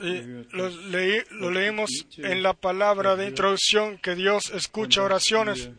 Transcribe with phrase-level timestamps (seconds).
[0.00, 0.52] Y gehört.
[0.52, 5.70] lo, leí- leímos en la palabra de introducción que Dios escucha oraciones.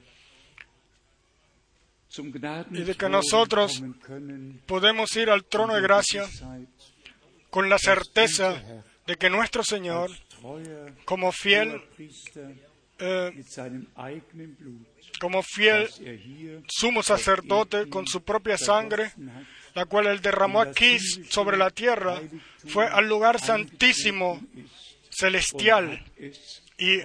[2.71, 3.81] y de que nosotros
[4.65, 6.26] Podemos ir al trono de gracia
[7.49, 8.62] con la certeza
[9.08, 10.12] de que nuestro Señor,
[11.06, 11.81] como fiel,
[12.99, 13.31] eh,
[15.19, 19.12] como fiel er sumo sacerdote con su propia sangre,
[19.73, 20.99] la cual él derramó aquí
[21.30, 22.22] sobre la tierra,
[22.67, 24.41] fue al lugar santísimo
[25.09, 26.04] celestial
[26.78, 27.02] y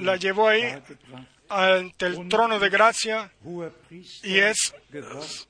[0.00, 0.62] la llevó ahí
[1.48, 3.30] ante el trono de gracia
[4.22, 4.74] y es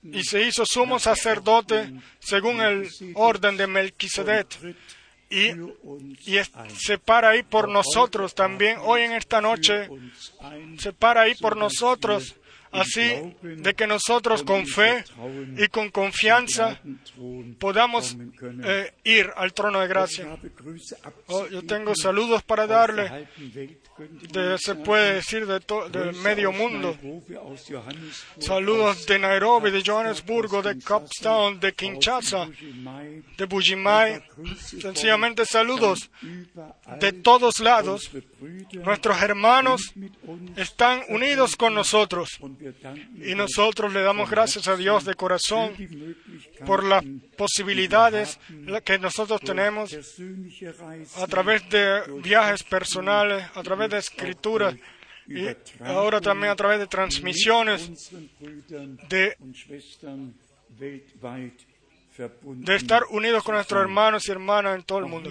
[0.02, 4.48] y se hizo sumo sacerdote según el orden de Melquisedec.
[5.30, 5.52] Y,
[6.26, 9.88] y es- se para ahí por nosotros también hoy en esta noche
[10.78, 12.34] se para ahí por nosotros
[12.72, 15.04] así de que nosotros con fe
[15.56, 16.80] y con confianza
[17.58, 18.16] podamos
[18.64, 20.38] eh, ir al trono de gracia.
[21.26, 23.28] Oh, yo tengo saludos para darle
[24.32, 26.96] de, se puede decir de del medio mundo.
[28.38, 32.48] Saludos de Nairobi, de Johannesburgo, de Capstown, de Kinshasa,
[33.36, 34.22] de Bujimai,
[34.58, 36.10] sencillamente saludos
[37.00, 38.10] de todos lados.
[38.72, 39.92] Nuestros hermanos
[40.56, 42.38] están unidos con nosotros
[43.24, 45.72] y nosotros le damos gracias a Dios de corazón
[46.66, 47.04] por las
[47.42, 48.38] posibilidades
[48.84, 49.92] que nosotros tenemos
[51.16, 54.74] a través de viajes personales, a través de escrituras
[55.26, 55.46] y
[55.84, 58.10] ahora también a través de transmisiones
[59.08, 59.36] de,
[62.76, 65.30] estar unidos con nuestros hermanos y hermanas en todo el mundo.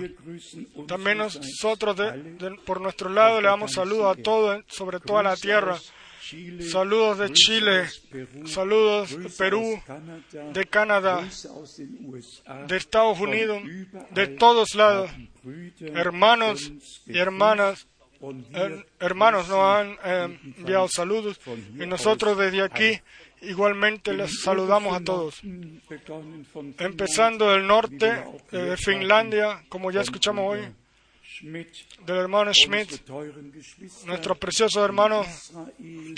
[0.87, 5.77] También nosotros, de- por nuestro lado, le damos saludos a todos, sobre toda la tierra.
[6.71, 7.89] Saludos de Chile,
[8.45, 9.81] saludos de Perú,
[10.53, 11.27] de Canadá,
[12.67, 13.61] de Estados Unidos,
[14.11, 15.11] de todos lados.
[15.79, 16.71] Hermanos
[17.05, 17.87] y hermanas,
[18.99, 21.39] hermanos nos han eh, enviado saludos
[21.73, 23.01] y nosotros desde aquí
[23.41, 25.41] igualmente les saludamos a todos.
[26.77, 30.61] Empezando del norte eh, de Finlandia, como ya escuchamos hoy,
[31.41, 33.01] del hermano Schmidt,
[34.39, 35.27] preciosos hermanos
[35.79, 36.15] Israel,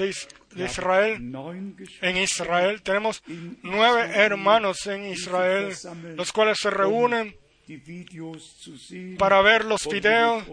[0.55, 1.33] de, Israel.
[2.01, 3.23] En Israel tenemos
[3.61, 5.73] nueve hermanos en Israel,
[6.15, 7.35] los cuales se reúnen
[8.39, 10.43] zu sehen, para ver los videos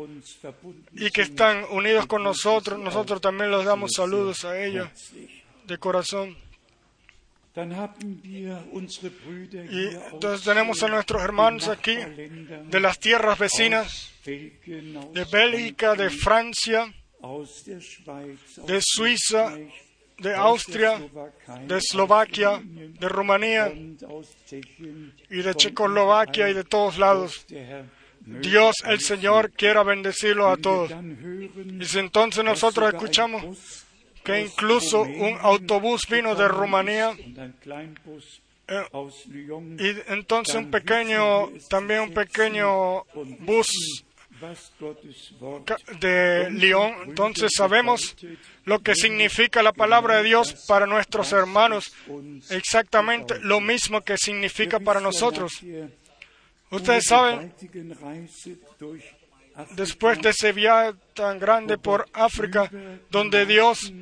[0.93, 2.79] y que están unidos con nosotros.
[2.79, 4.89] Nosotros también les damos saludos a ellos
[5.67, 6.37] de corazón.
[8.23, 8.47] Y
[10.13, 16.93] entonces tenemos a nuestros hermanos aquí de las tierras vecinas, de Bélgica, de Francia,
[18.67, 19.57] de Suiza,
[20.19, 21.01] de aus Austria,
[21.67, 23.73] de Eslovaquia, de Rumanía
[25.31, 27.47] y de Checoslovaquia y de todos lados.
[28.21, 30.93] Dios el Señor quiera bendecirlos a todos.
[31.81, 33.87] Y si entonces nosotros escuchamos
[34.23, 37.17] que incluso un autobús vino de Rumanía
[38.69, 38.85] eh,
[39.79, 43.05] y entonces un pequeño, también un pequeño
[43.41, 44.05] bus
[46.01, 48.17] de Lyon, entonces sabemos
[48.65, 51.93] lo que significa la palabra de Dios para nuestros hermanos,
[52.51, 55.53] exactamente lo mismo que significa para nosotros.
[56.71, 57.53] Ustedes saben,
[59.77, 62.71] después de ese viaje tan grande por África,
[63.11, 63.93] donde Dios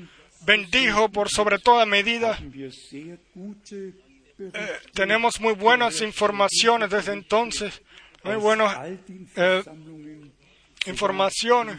[0.44, 2.38] bendijo por sobre toda medida,
[4.38, 7.82] eh, tenemos muy buenas informaciones desde entonces,
[8.22, 9.00] muy den
[9.36, 9.62] eh,
[10.86, 11.78] Städten,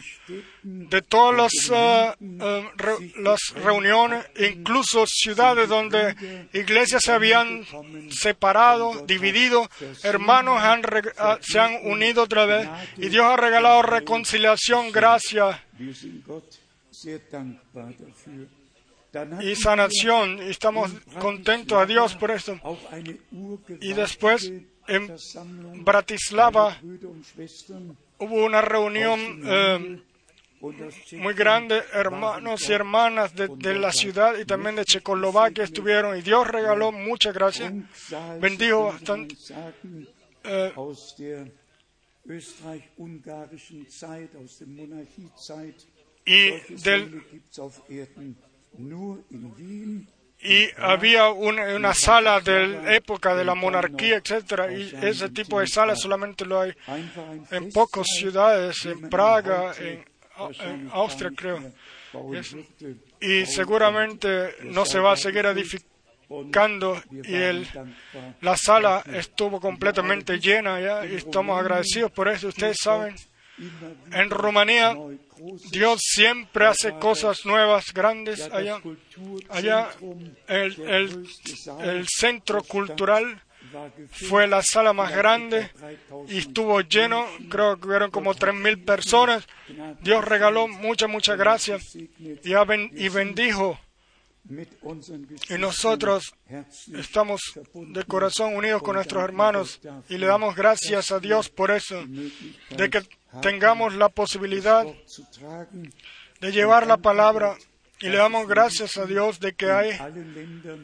[0.62, 6.14] de todas las, eh, eh, re- las reuniones, incluso ciudades donde
[6.52, 7.64] iglesias se habían
[8.10, 9.68] separado, dividido,
[10.04, 10.82] hermanos han
[11.18, 12.68] ah, se han unido otra vez
[12.98, 15.64] y Dios ha regalado reconciliación, gracia
[19.42, 22.60] y sanación y estamos contentos a Dios por esto.
[23.80, 24.52] Y después
[24.86, 25.16] en
[25.84, 26.76] Bratislava
[28.20, 30.02] hubo una reunión eh,
[31.12, 36.22] muy grande, hermanos y hermanas de, de la ciudad y también de Checoslovaquia estuvieron y
[36.22, 37.72] Dios regaló muchas gracias.
[38.40, 39.34] Bendijo bastante.
[40.44, 40.72] Eh,
[46.26, 47.22] y, del,
[50.42, 55.66] Y había una, una sala de época de la monarquía, etcétera, y ese tipo de
[55.66, 56.72] salas solamente lo hay
[57.50, 60.04] en pocas ciudades, en Praga, en,
[60.64, 61.58] en Austria creo.
[63.20, 65.84] Y seguramente no se va a seguir edifi-
[66.26, 67.66] predicando y el,
[68.40, 72.48] la sala estuvo completamente llena ya y estamos agradecidos por eso.
[72.48, 73.14] Ustedes saben,
[74.12, 74.96] en Rumanía
[75.70, 78.80] Dios siempre hace cosas nuevas, grandes allá.
[79.48, 79.88] Allá
[80.48, 81.28] el, el,
[81.82, 83.42] el centro cultural
[84.10, 85.70] fue la sala más grande
[86.28, 89.46] y estuvo lleno, creo que hubieron como tres mil personas.
[90.02, 92.10] Dios regaló muchas, muchas gracias y,
[92.44, 93.78] y bendijo.
[95.48, 96.34] Y nosotros
[96.94, 97.40] estamos
[97.74, 102.04] de corazón unidos con nuestros hermanos y le damos gracias a Dios por eso,
[102.70, 103.02] de que
[103.42, 104.84] tengamos la posibilidad
[106.40, 107.56] de llevar la palabra
[108.02, 109.92] y le damos gracias a Dios de que hay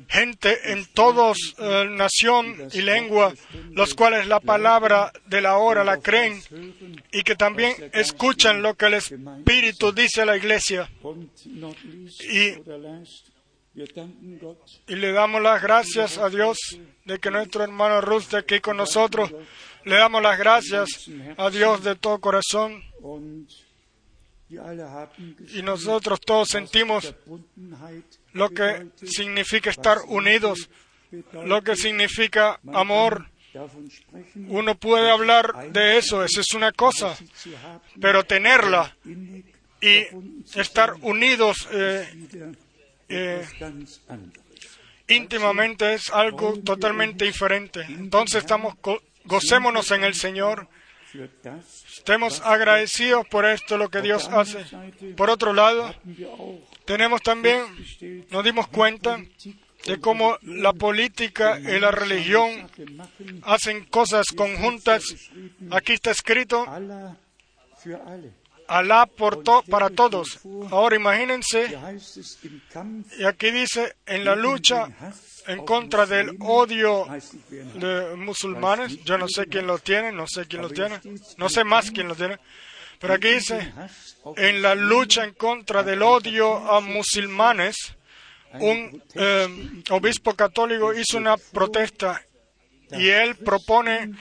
[0.09, 3.33] gente en todos eh, nación y lengua,
[3.71, 6.43] los cuales la palabra de la hora la creen
[7.13, 10.91] y que también escuchan lo que el Espíritu dice a la iglesia.
[12.31, 12.53] Y,
[14.87, 16.57] y le damos las gracias a Dios
[17.05, 19.31] de que nuestro hermano Ruth esté aquí con nosotros.
[19.85, 22.83] Le damos las gracias a Dios de todo corazón.
[24.49, 27.15] Y nosotros todos sentimos
[28.33, 30.71] lo que significa estar unidos,
[31.33, 33.27] lo que significa amor.
[34.49, 37.17] Uno puede hablar de eso, eso es una cosa,
[38.01, 38.97] pero tenerla
[39.81, 40.05] y
[40.55, 42.55] estar unidos eh,
[43.09, 43.47] eh,
[45.09, 47.83] íntimamente es algo totalmente diferente.
[47.89, 50.69] Entonces estamos go- gocémonos en el Señor,
[51.97, 54.65] estemos agradecidos por esto lo que Dios hace.
[55.17, 55.95] Por otro lado,
[56.85, 57.63] tenemos también,
[58.31, 59.21] nos dimos cuenta
[59.87, 62.69] de cómo la política y la religión
[63.45, 65.05] hacen cosas conjuntas.
[65.71, 66.67] Aquí está escrito
[68.69, 70.41] Alá por to- para todos.
[70.71, 71.69] Ahora imagínense,
[73.19, 74.89] y aquí dice, en la lucha
[75.47, 77.07] en contra del odio
[77.75, 81.01] de musulmanes, yo no sé quién lo tiene, no sé quién lo tiene,
[81.37, 82.39] no sé más quién lo tiene,
[82.99, 83.73] pero aquí dice,
[84.37, 87.77] en la lucha en contra del odio a musulmanes,
[88.59, 92.21] un eh, obispo católico hizo una protesta
[92.93, 94.13] y él propone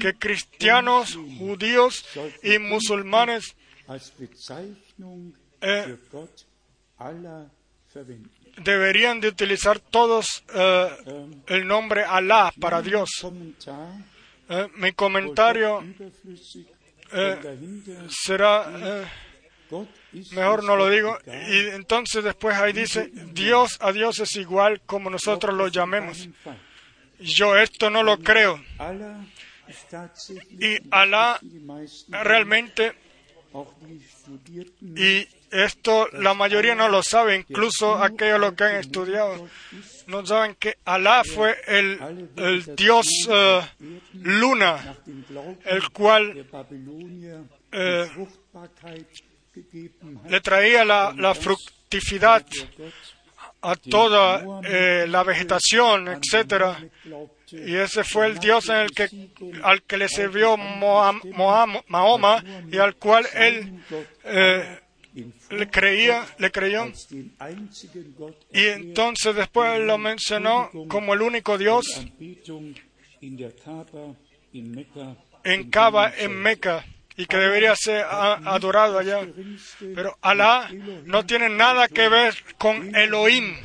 [0.00, 2.04] que cristianos, judíos
[2.42, 3.56] y musulmanes
[5.60, 5.96] eh,
[8.58, 10.88] deberían de utilizar todos eh,
[11.46, 13.08] el nombre Alá para Dios.
[14.48, 15.82] Eh, mi comentario
[18.08, 19.08] será,
[20.32, 25.10] mejor no lo digo, y entonces después ahí dice, Dios a Dios es igual como
[25.10, 26.28] nosotros lo llamemos.
[27.22, 28.62] Yo esto no lo creo.
[30.50, 31.38] Y Alá
[32.08, 32.92] realmente,
[34.80, 39.48] y esto la mayoría no lo sabe, incluso aquellos los que han estudiado,
[40.06, 43.60] no saben que Alá fue el, el Dios eh,
[44.14, 44.96] luna,
[45.64, 46.46] el cual
[47.72, 48.10] eh,
[50.28, 52.44] le traía la, la fructividad
[53.62, 56.78] a toda eh, la vegetación, etcétera.
[57.50, 59.30] Y ese fue el Dios en el que,
[59.62, 63.82] al que le sirvió Mahoma y al cual él
[64.24, 64.80] eh,
[65.50, 66.90] le creía, le creyó.
[68.52, 71.86] Y entonces después lo mencionó como el único Dios
[75.44, 76.84] en Kaaba, en Meca,
[77.16, 79.26] y que debería ser adorado allá.
[79.94, 80.70] Pero Alá
[81.04, 83.56] no tiene nada que ver con Elohim.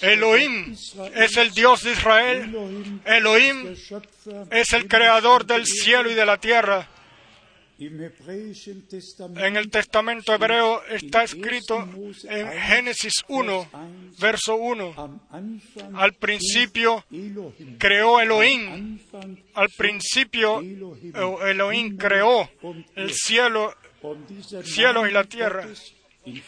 [0.00, 0.76] Elohim
[1.14, 3.00] es el Dios de Israel.
[3.04, 3.74] Elohim
[4.50, 6.88] es el creador del cielo y de la tierra.
[9.36, 11.88] En el Testamento hebreo está escrito
[12.24, 13.70] en Génesis 1,
[14.20, 15.20] verso 1.
[15.94, 17.04] Al principio
[17.78, 18.98] creó Elohim.
[19.54, 22.48] Al principio Elohim creó
[22.94, 23.74] el cielo,
[25.06, 25.66] y la tierra.
[26.24, 26.42] Y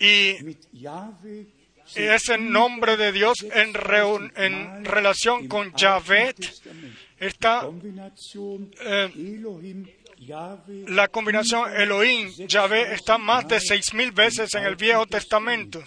[0.00, 0.86] y
[1.94, 3.74] ese nombre de Dios en,
[4.84, 6.34] relación con Yahvé
[7.18, 7.68] está
[8.80, 9.10] eh,
[10.88, 15.82] la combinación Elohim, Yahvé está más de seis mil veces en el Viejo Testamento.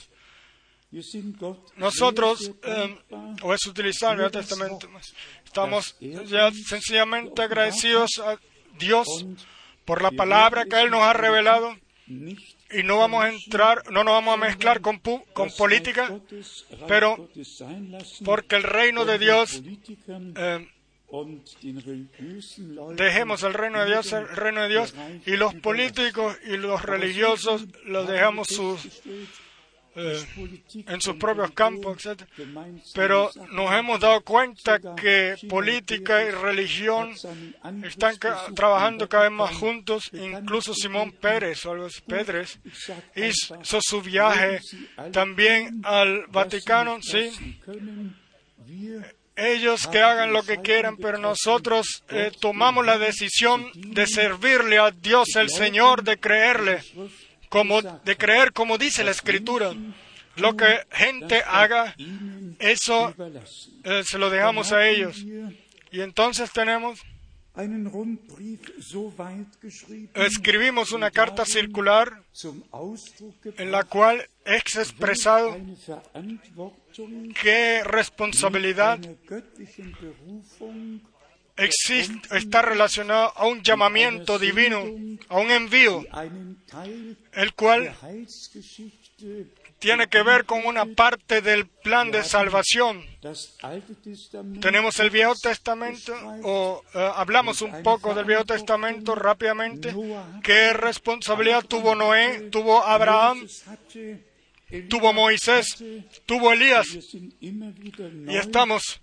[1.75, 2.98] Nosotros, eh,
[3.42, 4.88] o es utilizar el Viejo Testamento,
[5.44, 8.38] estamos ya sencillamente agradecidos a
[8.77, 9.08] Dios
[9.86, 11.75] por la palabra que Él nos ha revelado
[12.72, 16.10] y no vamos a entrar, no nos vamos a mezclar con, pu- con política,
[16.88, 17.16] pero
[18.26, 19.62] porque el reino de Dios,
[20.36, 20.68] eh,
[22.98, 24.94] dejemos el reino de Dios, el reino de Dios,
[25.26, 29.02] y los políticos y los religiosos los dejamos sus,
[29.98, 32.22] eh, en sus propios campos, etc.
[32.94, 37.13] Pero nos hemos dado cuenta que política y religión
[37.84, 38.16] están
[38.56, 40.10] trabajando cada vez más juntos.
[40.13, 42.60] Incluso Simón Pérez o los Pedres
[43.16, 44.60] hizo su viaje
[45.12, 47.32] también al Vaticano, sí
[49.38, 54.92] ellos que hagan lo que quieran, pero nosotros eh, tomamos la decisión de servirle a
[54.92, 56.82] Dios el Señor, de creerle,
[57.50, 59.74] como, de creer como dice la Escritura.
[60.36, 61.96] Lo que gente haga,
[62.60, 63.13] eso
[63.84, 65.18] eh, se lo dejamos a ellos.
[65.92, 67.01] Y entonces tenemos
[70.13, 72.22] escribimos una carta circular
[73.58, 75.58] en la cual es expresado
[77.42, 79.00] qué responsabilidad
[81.58, 84.84] existe, está relacionada a un llamamiento divino,
[85.30, 86.06] a un envío,
[87.34, 87.96] el cual
[89.80, 93.04] tiene que ver con una parte del plan de salvación.
[94.62, 99.96] Tenemos el Viejo Testamento, o eh, hablamos un poco del Viejo Testamento rápidamente.
[100.44, 103.48] ¿Qué responsabilidad tuvo Noé, tuvo Abraham,
[104.90, 105.84] tuvo Moisés,
[106.26, 106.88] tuvo Elías?
[107.40, 109.02] Y estamos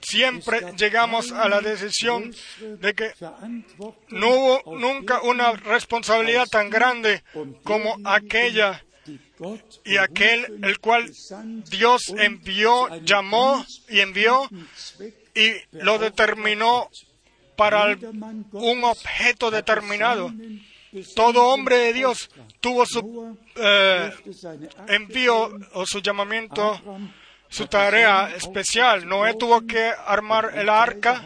[0.00, 3.12] siempre llegamos a la decisión de que
[4.08, 7.22] no hubo nunca una responsabilidad tan grande
[7.62, 8.82] como aquella
[9.84, 11.10] y aquel el cual
[11.70, 14.48] Dios envió, llamó y envió
[15.34, 16.90] y lo determinó
[17.56, 17.96] para
[18.52, 20.32] un objeto determinado.
[21.14, 24.10] Todo hombre de Dios tuvo su eh,
[24.88, 26.80] envío o su llamamiento
[27.48, 29.06] su tarea especial.
[29.06, 31.22] Noé tuvo que armar el arca,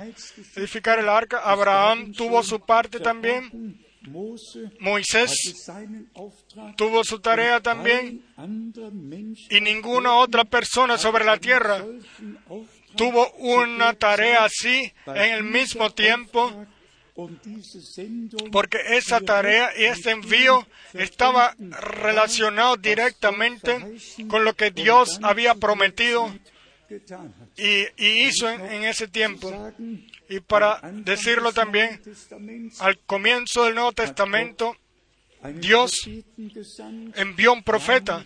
[0.57, 1.38] edificar el arca.
[1.38, 3.79] Abraham tuvo su parte también.
[4.81, 5.71] Moisés
[6.76, 8.25] tuvo su tarea también.
[9.50, 11.85] Y ninguna otra persona sobre la tierra
[12.97, 16.67] tuvo una tarea así en el mismo tiempo
[18.50, 23.78] porque esa tarea y ese envío estaba relacionado directamente
[24.28, 26.33] con lo que Dios había prometido
[27.57, 29.73] y, hizo en, ese tiempo.
[30.28, 32.00] Y para decirlo también,
[32.81, 34.76] al comienzo del Nuevo Testamento,
[35.54, 36.09] Dios
[37.14, 38.25] envió un profeta.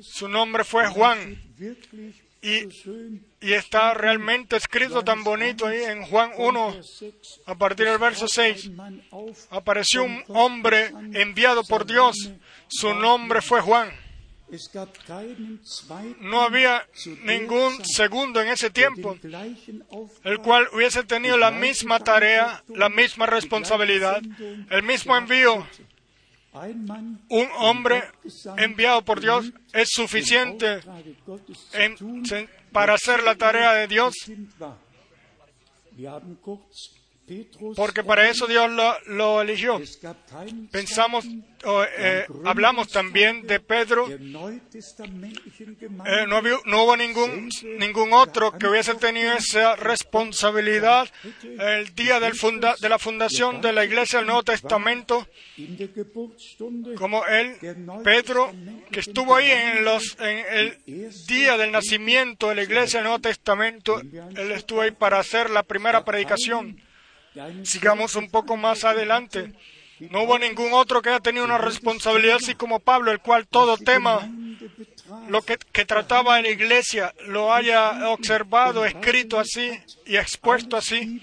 [0.00, 1.38] Su nombre fue Juan.
[2.42, 2.68] Y,
[3.42, 6.76] está realmente escrito tan bonito ahí en Juan 1,
[7.46, 8.70] a partir del verso 6.
[9.50, 12.30] Apareció un hombre enviado por Dios.
[12.68, 13.90] Su nombre fue Juan.
[16.20, 16.86] No había
[17.24, 19.16] ningún segundo en ese tiempo
[20.24, 24.20] el cual hubiese tenido la misma tarea, la misma responsabilidad,
[24.70, 25.66] el mismo envío
[27.28, 28.02] un hombre
[28.58, 30.80] enviado por Dios es suficiente
[32.72, 34.14] para hacer la tarea de Dios
[37.76, 38.70] porque para eso Dios
[39.06, 39.80] lo, eligió.
[40.70, 41.24] Pensamos,
[41.98, 44.08] eh, hablamos también de Pedro.
[44.10, 44.18] Eh,
[46.26, 47.48] no, hubo ningún,
[47.78, 51.08] ningún otro que hubiese tenido esa responsabilidad
[51.42, 52.32] el día del
[52.80, 55.26] de la fundación de la Iglesia del Nuevo Testamento,
[56.96, 57.56] como él,
[58.02, 58.52] Pedro,
[58.90, 60.78] que estuvo ahí en, los, en el
[61.26, 64.00] día del nacimiento de la Iglesia del Nuevo Testamento.
[64.00, 66.82] Él estuvo ahí para hacer la primera predicación.
[67.64, 69.52] Sigamos un poco más adelante.
[70.10, 73.76] No hubo ningún otro que haya tenido una responsabilidad así como Pablo, el cual todo
[73.76, 74.28] tema,
[75.28, 79.70] lo que, trataba en la iglesia, lo haya observado, escrito así
[80.06, 81.20] y expuesto así.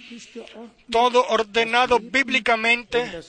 [0.89, 3.21] Todo ordenado bíblicamente,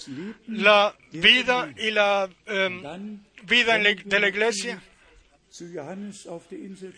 [0.46, 4.80] la vida y la em, vida de la iglesia.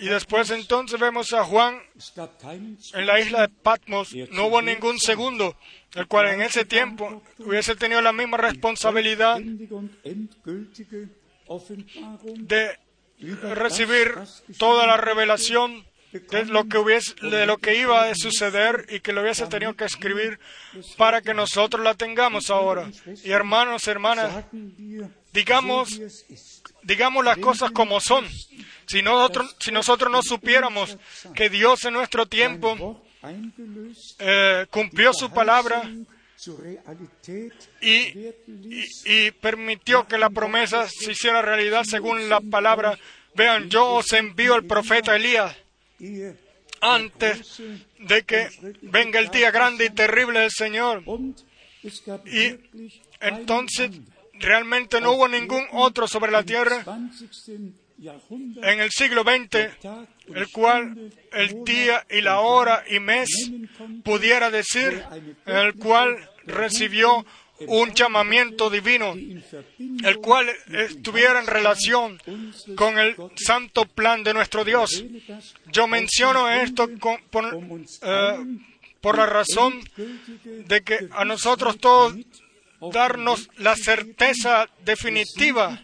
[0.00, 1.78] Y después entonces vemos a Juan
[2.94, 4.14] en la isla de Patmos.
[4.30, 5.56] No hubo ningún segundo,
[5.94, 9.38] el cual en ese tiempo hubiese tenido la misma responsabilidad
[12.38, 12.78] de
[13.54, 14.14] recibir
[14.58, 19.12] toda la revelación de lo que hubiese, de lo que iba a suceder y que
[19.12, 20.38] lo hubiese tenido que escribir
[20.98, 22.90] para que nosotros la tengamos ahora.
[23.24, 24.44] Y hermanos, hermanas,
[25.32, 26.00] digamos
[26.82, 28.26] digamos las cosas como son.
[28.86, 30.98] Si nosotros, si nosotros no supiéramos
[31.34, 33.02] que Dios en nuestro tiempo
[34.18, 35.88] eh, cumplió su palabra
[37.80, 42.98] y, permitió que la promesa se hiciera realidad según la palabra,
[43.34, 45.56] vean, yo os envío el profeta Elías
[46.80, 47.62] antes
[47.98, 48.48] de que
[48.82, 51.04] venga el día grande y terrible del Señor.
[52.26, 52.56] Y
[53.20, 53.90] entonces
[54.42, 56.84] realmente no hubo ningún otro sobre la tierra
[58.62, 59.68] en el siglo XX,
[60.34, 63.28] el cual el día y la hora y mes
[64.04, 65.04] pudiera decir,
[65.46, 67.24] el cual recibió
[67.68, 72.20] un llamamiento divino, el cual estuviera en relación
[72.74, 75.04] con el santo plan de nuestro Dios.
[75.70, 76.88] Yo menciono esto
[77.30, 77.54] por,
[78.02, 78.58] eh,
[79.00, 79.80] por la razón
[80.66, 82.14] de que a nosotros todos
[82.90, 85.80] darnos la certeza definitiva.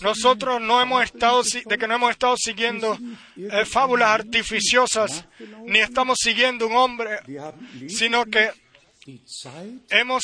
[0.00, 2.98] Nosotros no hemos estado de que no hemos estado siguiendo
[3.36, 5.26] eh, fábulas artificiosas,
[5.66, 7.18] ni estamos siguiendo un hombre,
[7.88, 8.50] sino que
[9.90, 10.22] hemos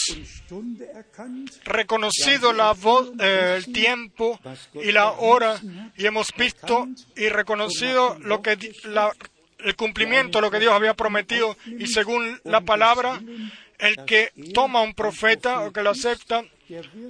[1.64, 4.40] reconocido la voz, eh, el tiempo
[4.74, 5.60] y la hora
[5.96, 8.56] y hemos visto y reconocido lo que
[9.58, 13.20] el cumplimiento, lo que Dios había prometido y según la palabra
[13.80, 16.44] el que toma un profeta o que lo acepta,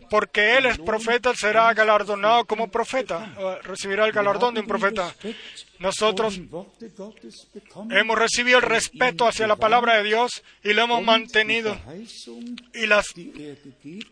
[0.09, 5.15] porque él es profeta, será galardonado como profeta, recibirá el galardón de un profeta.
[5.79, 6.41] Nosotros
[7.91, 11.79] hemos recibido el respeto hacia la palabra de Dios y lo hemos mantenido.
[12.75, 13.07] Y las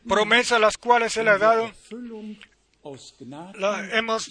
[0.06, 1.70] promesas las cuales Él ha dado,
[3.54, 4.26] las hemos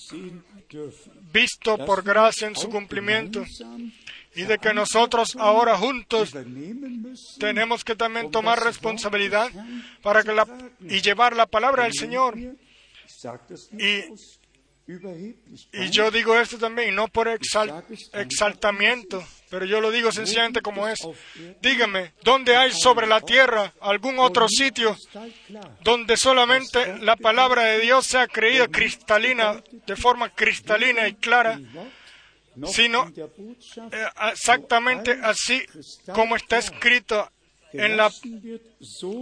[1.31, 3.43] visto por gracia en su cumplimiento
[4.37, 6.31] y de que nosotros ahora juntos
[7.39, 9.49] tenemos que también tomar responsabilidad
[10.03, 10.47] para que la,
[10.81, 12.37] y llevar la palabra del Señor.
[12.37, 14.03] Y,
[15.73, 17.27] y yo digo esto también, no por
[18.13, 20.99] exaltamiento, pero yo lo digo sencillamente como es.
[21.61, 24.95] Dígame, ¿dónde hay sobre la tierra algún otro sitio
[25.81, 31.59] donde solamente la palabra de Dios sea creída cristalina, de forma cristalina y clara?
[32.65, 33.11] Sino
[33.91, 35.63] eh, exactamente así
[36.13, 37.29] como está escrito
[37.73, 38.11] en la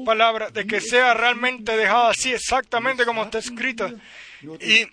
[0.05, 3.91] palabra, de que sea realmente dejado así, exactamente como está escrito.
[4.61, 4.87] Y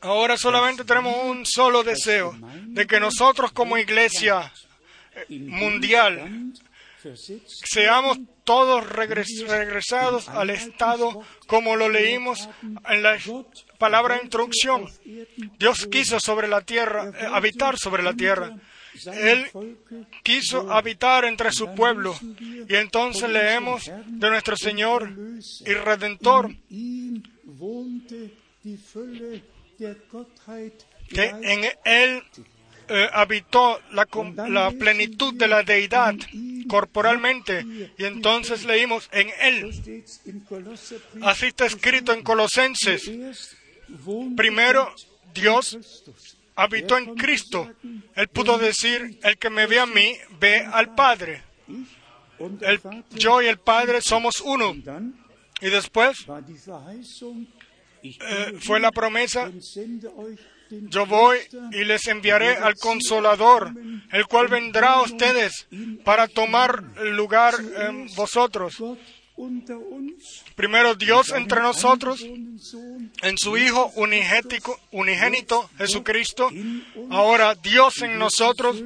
[0.00, 4.52] ahora solamente tenemos un solo deseo, de que nosotros como iglesia
[5.14, 6.52] eh, mundial
[7.64, 12.48] seamos todos regresados al estado como lo leímos
[12.88, 13.18] en la
[13.78, 14.86] palabra introducción.
[15.58, 18.56] Dios quiso sobre la tierra, eh, habitar sobre la tierra.
[19.12, 19.46] Él
[20.22, 22.14] quiso habitar entre su pueblo.
[22.68, 25.10] Y entonces leemos de nuestro Señor
[25.64, 26.50] y Redentor
[31.08, 32.22] que en Él
[32.88, 34.06] eh, habitó la,
[34.72, 36.14] plenitud de la deidad
[36.70, 37.66] corporalmente.
[37.98, 40.04] Y entonces leímos en Él.
[41.22, 43.10] Así está escrito en Colosenses.
[44.36, 44.94] Primero,
[45.34, 45.76] Dios
[46.54, 47.68] habitó en Cristo.
[48.14, 51.42] Él pudo decir, el que me ve a mí, ve al Padre.
[53.10, 54.76] yo y el Padre somos uno.
[55.60, 56.24] Y después
[58.02, 59.50] eh, fue la promesa
[60.70, 61.38] yo voy
[61.72, 63.72] y les enviaré al consolador,
[64.12, 65.66] el cual vendrá a ustedes
[66.04, 68.82] para tomar lugar en vosotros.
[70.54, 73.90] Primero Dios entre nosotros, en su Hijo
[74.90, 76.50] unigénito Jesucristo.
[77.10, 78.82] Ahora Dios en nosotros,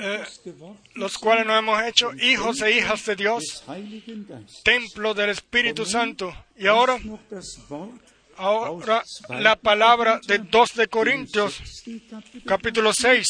[0.00, 0.22] eh,
[0.94, 3.64] los cuales nos hemos hecho hijos e hijas de Dios,
[4.62, 6.34] templo del Espíritu Santo.
[6.56, 6.98] Y ahora
[8.36, 11.60] Ahora la palabra de 2 de Corintios,
[12.44, 13.26] capítulo 6.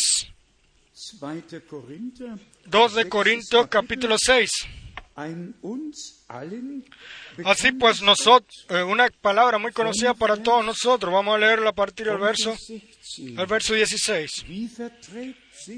[2.66, 4.50] 2 de Corintios, capítulo 6.
[7.44, 11.12] Así pues, nosotros, eh, una palabra muy conocida para todos nosotros.
[11.12, 12.56] Vamos a leerla a partir del verso,
[13.18, 14.44] el verso 16.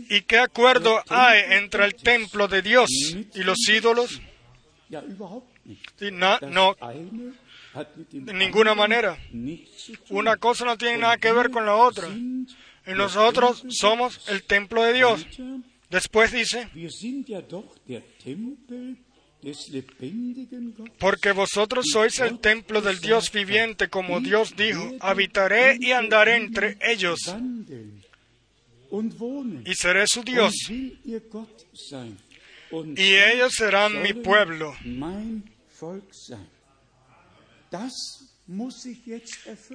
[0.09, 2.91] ¿Y qué acuerdo hay entre el templo de Dios
[3.35, 4.21] y los ídolos?
[6.13, 6.77] no, no,
[8.11, 9.19] de ninguna manera.
[10.11, 12.09] Una cosa no tiene nada que ver con la otra.
[12.87, 15.27] Nosotros somos el templo de Dios.
[15.91, 16.69] Después dice,
[20.99, 26.79] porque vosotros sois el templo del Dios viviente, como Dios dijo, habitaré y andaré entre
[26.81, 27.21] ellos
[29.65, 30.55] y seré su Dios.
[32.97, 34.75] Y ellos serán mi pueblo.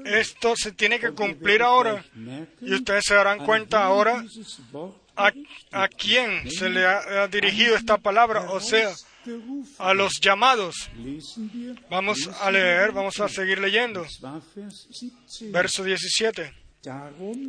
[0.06, 2.06] Esto se tiene que cumplir ahora.
[2.62, 4.24] Y ustedes se darán cuenta ahora
[5.16, 5.32] a,
[5.72, 8.94] a quién se le ha, dirigido esta palabra, o sea,
[9.78, 10.90] a los llamados.
[11.90, 14.06] Vamos a leer, vamos a seguir leyendo.
[15.52, 16.54] Verso 17.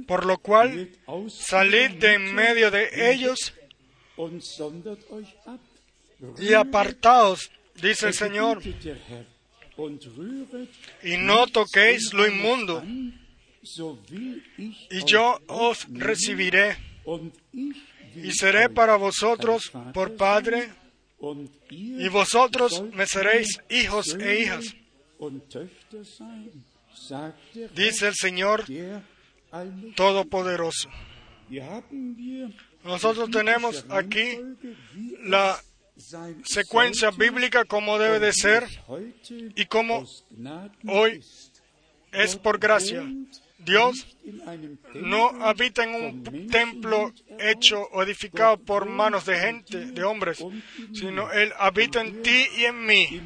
[0.07, 0.91] Por lo cual,
[1.29, 3.55] salid de en medio de ellos
[6.39, 7.51] y apartaos,
[7.81, 8.63] dice el Señor
[11.03, 12.83] y no toquéis lo inmundo,
[14.91, 16.77] y yo os recibiré,
[18.15, 20.71] y seré para vosotros por Padre,
[21.71, 24.75] y vosotros me seréis hijos e hijas,
[27.75, 28.65] dice el Señor.
[29.97, 30.89] Todopoderoso.
[32.85, 34.39] Nosotros tenemos aquí
[35.25, 35.63] la
[36.45, 38.67] secuencia bíblica como debe de ser
[39.57, 40.07] y como
[40.87, 41.23] hoy
[42.13, 43.05] es por gracia.
[43.65, 44.07] Dios
[44.95, 50.45] no habita en un templo hecho o edificado por manos de gente, de hombres,
[50.93, 53.23] sino Él habita en ti y en mí.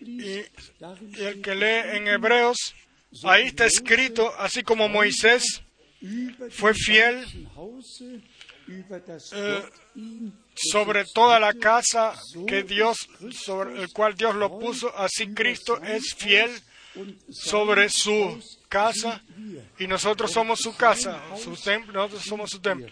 [0.00, 0.42] Y,
[1.20, 2.74] el que lee en Hebreos,
[3.24, 5.62] ahí está escrito, así como Moisés
[6.50, 7.24] fue fiel,
[9.32, 9.62] eh,
[10.56, 12.14] sobre toda la casa
[12.46, 12.96] que Dios,
[13.32, 16.50] sobre el cual Dios lo puso, así Cristo es fiel
[17.30, 19.22] sobre su casa
[19.78, 22.88] y nosotros somos su casa, su templo, nosotros somos su templo.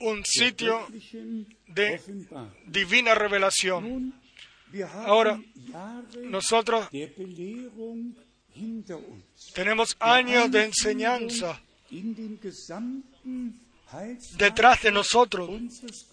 [0.00, 0.86] Un sitio
[1.68, 2.00] de
[2.66, 4.14] divina revelación.
[5.04, 5.38] Ahora,
[6.24, 6.88] Nosotros
[9.54, 11.60] tenemos años de enseñanza
[14.38, 15.50] Detrás de nosotros,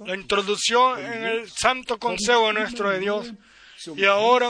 [0.06, 3.32] la introducción en el santo consejo nuestro de Dios.
[3.96, 4.50] Y ahora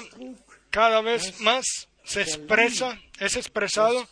[0.71, 1.65] cada vez más
[2.03, 4.07] se expresa, es expresado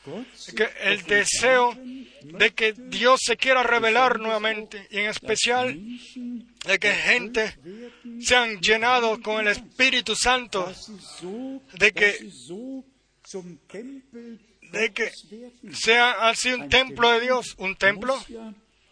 [0.56, 1.76] que el deseo
[2.24, 5.76] de que Dios se quiera revelar nuevamente y en especial
[6.68, 7.58] de que gente
[8.22, 10.72] sean llenados con el Espíritu Santo,
[11.74, 12.30] de que-
[14.72, 15.10] de que
[15.74, 18.16] sean así un templo de Dios, un templo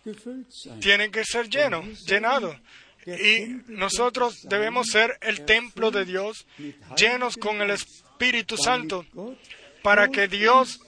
[0.05, 0.79] Muss ja gefüllt sein.
[0.79, 2.55] tiene que ser lleno, llenado.
[3.05, 6.45] Y nosotros debemos ser el templo de Dios,
[6.97, 9.05] llenos con el Espíritu Santo,
[9.83, 10.79] para que Dios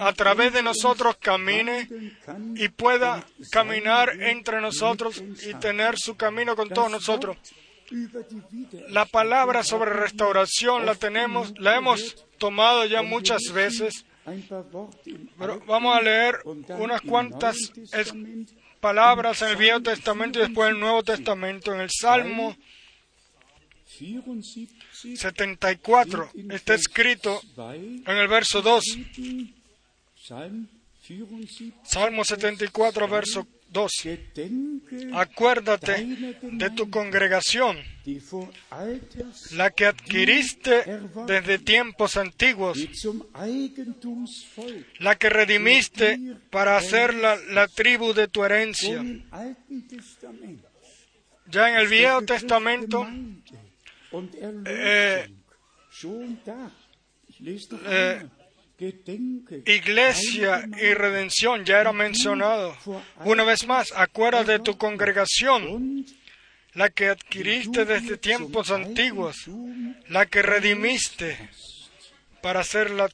[0.00, 1.88] a través de nosotros camine
[2.56, 7.36] y pueda caminar entre nosotros y tener su camino con todos nosotros.
[8.88, 14.06] La palabra sobre restauración la tenemos, la hemos tomado ya muchas veces,
[15.66, 16.36] Vamos a leer
[16.78, 17.56] unas cuantas
[18.80, 21.74] palabras en el Viejo Testamento y después en el Nuevo Testamento.
[21.74, 22.56] En el Salmo
[23.86, 24.82] 74
[25.16, 28.84] 74 está escrito 2, en el verso 2,
[30.16, 30.68] Psalm
[31.02, 33.92] 74, Salmo 74, verso 2.
[34.02, 36.06] Gedenke Acuérdate
[36.42, 37.78] de tu congregación,
[39.52, 40.84] la que adquiriste
[41.26, 42.78] desde tiempos antiguos,
[44.98, 46.18] la que redimiste
[46.50, 49.02] para hacerla la tribu de tu herencia.
[51.50, 53.52] Ya en el Viejo Testamento, Gemeinde
[54.12, 54.34] und
[59.66, 62.76] Iglesia y redención ya era mencionado.
[63.24, 66.04] Una vez más, acuérdate de tu congregación,
[66.74, 69.36] la que adquiriste desde tiempos antiguos,
[70.08, 71.36] la que redimiste
[72.42, 73.08] para hacer la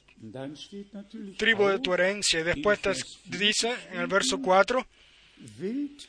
[1.37, 2.39] tribu de tu herencia.
[2.39, 2.93] Y después te
[3.25, 4.85] dice en el verso 4,
[5.59, 6.01] wild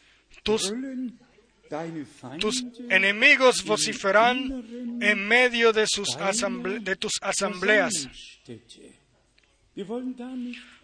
[0.43, 0.73] tus,
[2.89, 4.65] enemigos vociferan
[5.03, 8.09] en medio de, sus asamble- de tus asambleas.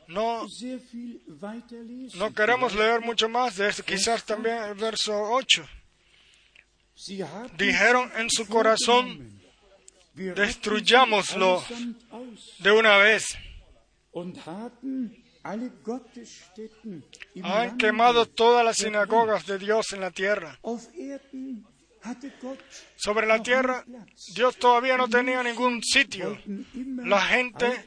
[0.08, 0.46] No,
[2.14, 5.66] no queremos leer mucho más de esto, quizás también el verso 8.
[6.94, 9.40] Sie haben Dijeron en su corazón,
[10.14, 11.62] destruyámoslo.
[12.60, 13.36] de una vez.
[17.42, 20.58] Han quemado todas las sinagogas de Dios en la tierra.
[22.96, 23.84] Sobre la tierra,
[24.34, 26.38] Dios todavía no tenía ningún sitio.
[27.04, 27.86] La gente,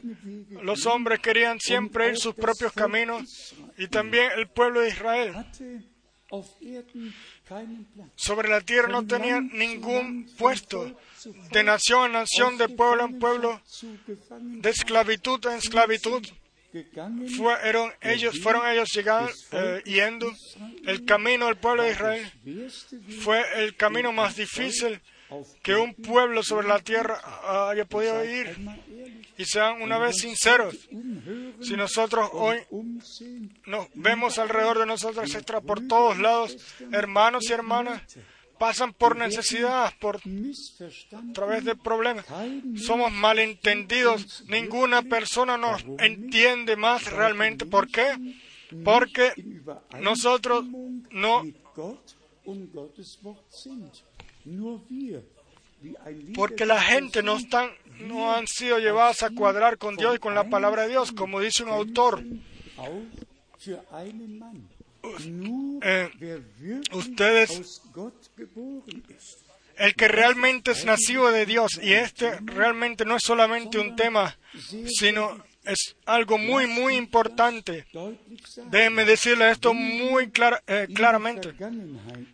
[0.62, 5.34] los hombres querían siempre ir sus propios caminos y también el pueblo de Israel.
[8.16, 11.00] Sobre la tierra no tenían ningún puesto.
[11.52, 13.62] De nación en nación, de pueblo en pueblo,
[14.32, 16.26] de esclavitud en esclavitud,
[17.36, 20.32] fueron ellos, fueron ellos llegando, eh, yendo.
[20.86, 22.32] El camino del pueblo de Israel
[23.22, 25.02] fue el camino más difícil
[25.62, 27.22] que un pueblo sobre la tierra
[27.70, 28.58] haya podido ir.
[29.38, 30.76] Y sean una vez sinceros,
[31.62, 32.58] si nosotros hoy
[33.66, 36.58] nos vemos alrededor de nosotros, etcétera, por todos lados,
[36.92, 38.02] hermanos y hermanas
[38.60, 42.26] pasan por necesidad, por a través de problemas.
[42.76, 44.44] Somos malentendidos.
[44.48, 47.66] Ninguna persona nos entiende más realmente.
[47.66, 48.36] ¿Por qué?
[48.84, 49.34] Porque
[50.00, 50.66] nosotros
[51.12, 51.44] no
[56.36, 57.70] porque la gente no, están,
[58.02, 61.40] no han sido llevadas a cuadrar con Dios y con la palabra de Dios, como
[61.40, 62.24] dice un autor.
[65.82, 66.10] Eh,
[66.94, 67.82] ustedes,
[69.78, 74.38] el que realmente es nacido de Dios, y este realmente no es solamente un tema,
[74.88, 77.86] sino es algo muy, muy importante.
[78.72, 80.32] Déjenme decirle esto muy
[80.68, 81.54] eh, claramente.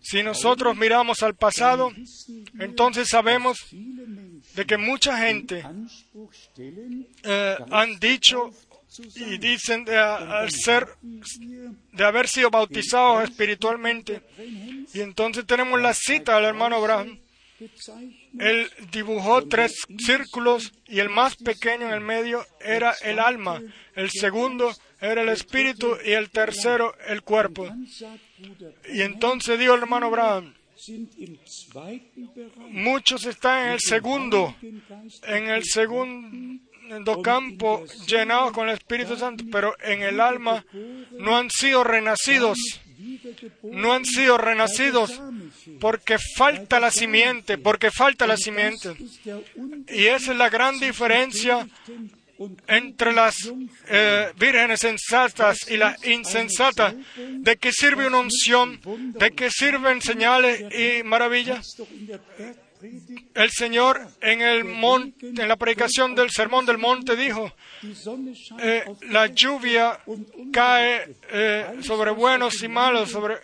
[0.02, 1.92] Si nosotros miramos al pasado,
[2.60, 5.64] entonces sabemos de que mucha gente
[7.24, 8.52] eh, han dicho
[9.16, 9.96] y dicen de,
[10.50, 14.22] ser, de haber sido bautizados espiritualmente.
[14.94, 17.20] Y entonces tenemos la cita del hermano Abraham.
[18.38, 23.62] Él dibujó tres círculos y el más pequeño en el medio era el alma,
[23.96, 27.70] el segundo era el espíritu y el tercero el cuerpo.
[28.94, 30.54] Y entonces dijo el hermano Abraham,
[32.72, 36.65] muchos están en el segundo, en el segundo
[37.24, 40.66] campo llenados con el Espíritu Santo, pero en el alma
[41.12, 42.58] no han sido renacidos
[43.64, 45.22] no han sido renacidos
[45.80, 48.96] porque falta la simiente, porque falta la simiente.
[49.90, 51.68] Y esa es la gran diferencia
[52.68, 53.52] entre las
[53.88, 56.96] eh, vírgenes sensatas y las insensatas.
[57.16, 58.80] ¿De qué sirve una unción?
[59.14, 61.78] ¿De qué sirven señales y maravillas?
[63.34, 67.52] El Señor en, el monte, en la predicación del Sermón del Monte dijo,
[68.60, 70.00] eh, la lluvia
[70.52, 73.38] cae eh, sobre buenos y malos, sobre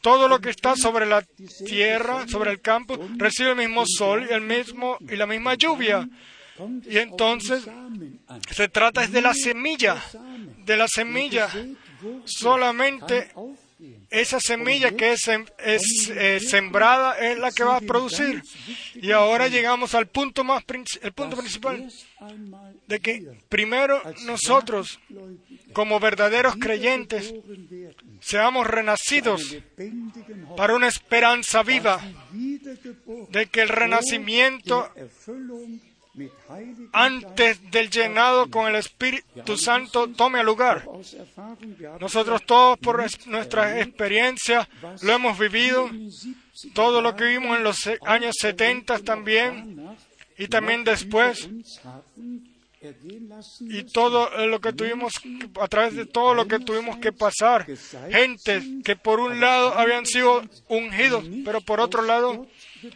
[0.00, 1.22] todo lo que está sobre la
[1.66, 6.08] tierra, sobre el campo, recibe el mismo sol y, el mismo, y la misma lluvia.
[6.88, 7.64] Y entonces
[8.50, 10.02] se trata de la semilla,
[10.64, 11.48] de la semilla.
[12.24, 13.30] Solamente
[14.10, 18.42] esa semilla que es, es eh, sembrada es la que va a producir.
[18.94, 20.64] Y ahora llegamos al punto más
[21.02, 21.90] el punto principal
[22.86, 25.00] de que primero nosotros
[25.72, 27.34] como verdaderos creyentes
[28.20, 29.56] seamos renacidos
[30.56, 32.00] para una esperanza viva
[33.30, 34.90] de que el renacimiento
[36.92, 40.86] antes del llenado con el Espíritu Santo tome lugar.
[42.00, 44.68] Nosotros todos por nuestra experiencia
[45.02, 45.90] lo hemos vivido,
[46.74, 49.96] todo lo que vimos en los años 70 también
[50.38, 51.48] y también después.
[53.60, 55.14] Y todo lo que tuvimos,
[55.58, 57.66] a través de todo lo que tuvimos que pasar,
[58.10, 62.46] gente que por un lado habían sido ungidos, pero por otro lado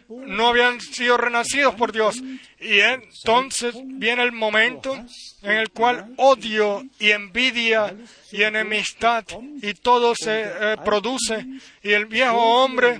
[0.09, 2.21] no habían sido renacidos por Dios.
[2.59, 4.95] Y entonces viene el momento
[5.41, 7.95] en el cual odio y envidia
[8.31, 9.25] y enemistad
[9.61, 11.45] y todo se eh, produce
[11.83, 12.99] y el viejo hombre,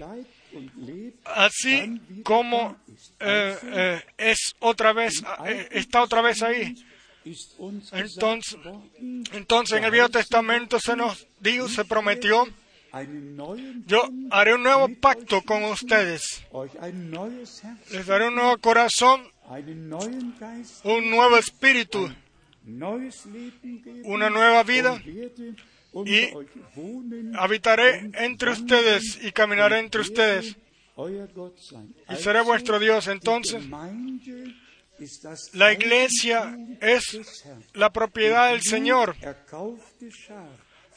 [1.25, 2.77] así como
[3.19, 5.21] eh, eh, es otra vez,
[5.71, 6.75] está otra vez ahí.
[7.91, 8.57] Entonces,
[9.33, 12.47] entonces en el Viejo Testamento se nos dijo, se prometió
[13.85, 16.45] yo haré un nuevo pacto con ustedes.
[17.91, 19.21] Les daré un nuevo corazón,
[20.83, 22.09] un nuevo espíritu,
[24.03, 25.01] una nueva vida
[26.05, 26.29] y
[27.37, 30.55] habitaré entre ustedes y caminaré entre ustedes
[32.09, 33.07] y seré vuestro Dios.
[33.07, 33.63] Entonces,
[35.53, 39.15] la iglesia es la propiedad del Señor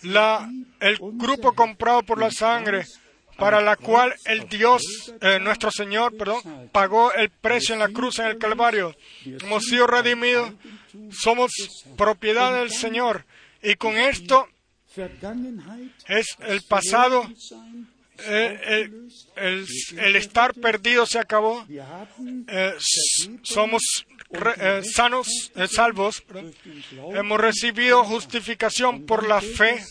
[0.03, 2.85] la, el grupo comprado por la sangre
[3.37, 4.83] para la cual el Dios,
[5.21, 8.95] eh, nuestro Señor, perdón, pagó el precio en la cruz en el Calvario.
[9.25, 10.53] Hemos sido redimidos,
[11.11, 11.51] somos
[11.97, 13.25] propiedad del Señor.
[13.63, 14.49] Y con esto
[16.07, 17.29] es el pasado,
[18.19, 18.89] eh,
[19.37, 21.65] el, estar perdido se acabó.
[21.69, 22.75] Eh,
[23.43, 23.83] somos
[24.33, 26.23] eh, sanos, eh, salvos,
[27.15, 29.83] hemos recibido justificación por la fe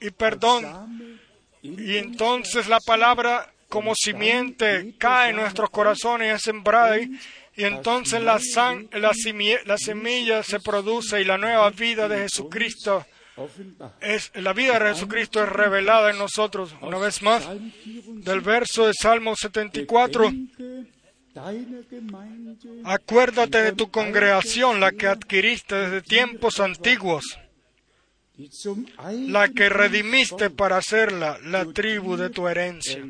[0.00, 1.18] y perdón.
[1.62, 7.18] Y entonces la palabra como simiente cae en nuestros corazones y es sembrada y,
[7.56, 8.38] entonces la,
[8.92, 9.12] la,
[9.66, 13.04] la semilla se produce y la nueva vida de Jesucristo
[14.00, 16.74] es la vida de Jesucristo es revelada en nosotros.
[16.80, 17.46] Una vez más,
[17.84, 20.32] del verso de Salmo 74,
[22.84, 27.38] Acuérdate de tu congregación, la que adquiriste desde tiempos antiguos,
[29.26, 33.04] la que redimiste para hacerla la tribu de tu herencia.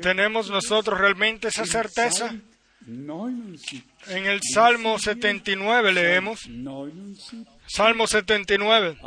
[0.00, 2.34] ¿Tenemos nosotros realmente esa certeza?
[2.86, 6.40] En el Salmo 79 leemos,
[7.66, 8.98] Salmo 79,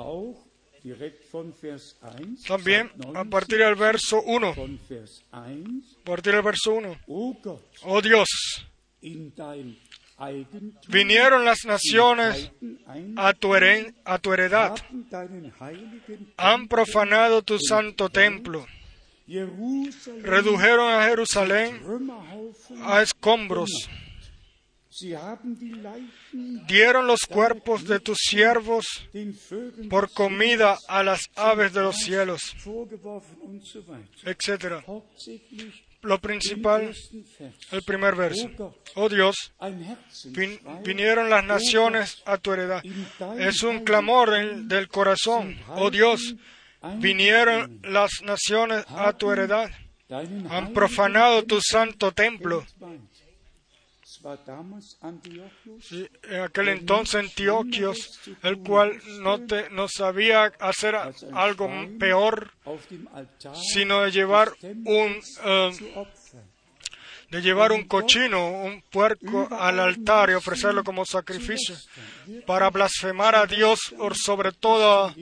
[0.87, 4.53] direkt von Vers 1, También a 90, partir del verso 1.
[4.55, 6.97] von Vers 1, A partir del verso 1.
[7.07, 8.27] O Gott, Oh Dios,
[10.87, 12.51] vinieron las naciones
[13.17, 14.75] a tu, heren- a tu heredad,
[16.37, 18.65] han profanado tu santo templo,
[20.23, 21.81] redujeron a Jerusalén
[22.83, 23.69] a escombros,
[26.67, 28.85] dieron los cuerpos de tus siervos
[29.89, 32.41] por comida a las aves de los cielos,
[34.25, 34.83] etc.
[36.03, 36.93] Lo principal,
[37.71, 38.47] el primer verso.
[38.95, 39.35] Oh Dios,
[40.31, 42.81] vin- vinieron las naciones a tu heredad.
[43.39, 45.57] Es un clamor del, del corazón.
[45.75, 46.35] Oh Dios,
[46.99, 49.69] vinieron las naciones a tu heredad.
[50.51, 52.63] Han profanado tu santo templo.
[55.81, 60.95] Sí, en aquel entonces Antioquios, el cual no, te, no sabía hacer
[61.33, 61.67] algo
[61.99, 62.51] peor,
[63.55, 64.51] sino de llevar
[64.85, 65.71] un, eh,
[67.29, 71.75] de llevar un cochino, un puerco al altar y ofrecerlo como sacrificio,
[72.45, 75.13] para blasfemar a Dios por sobre toda,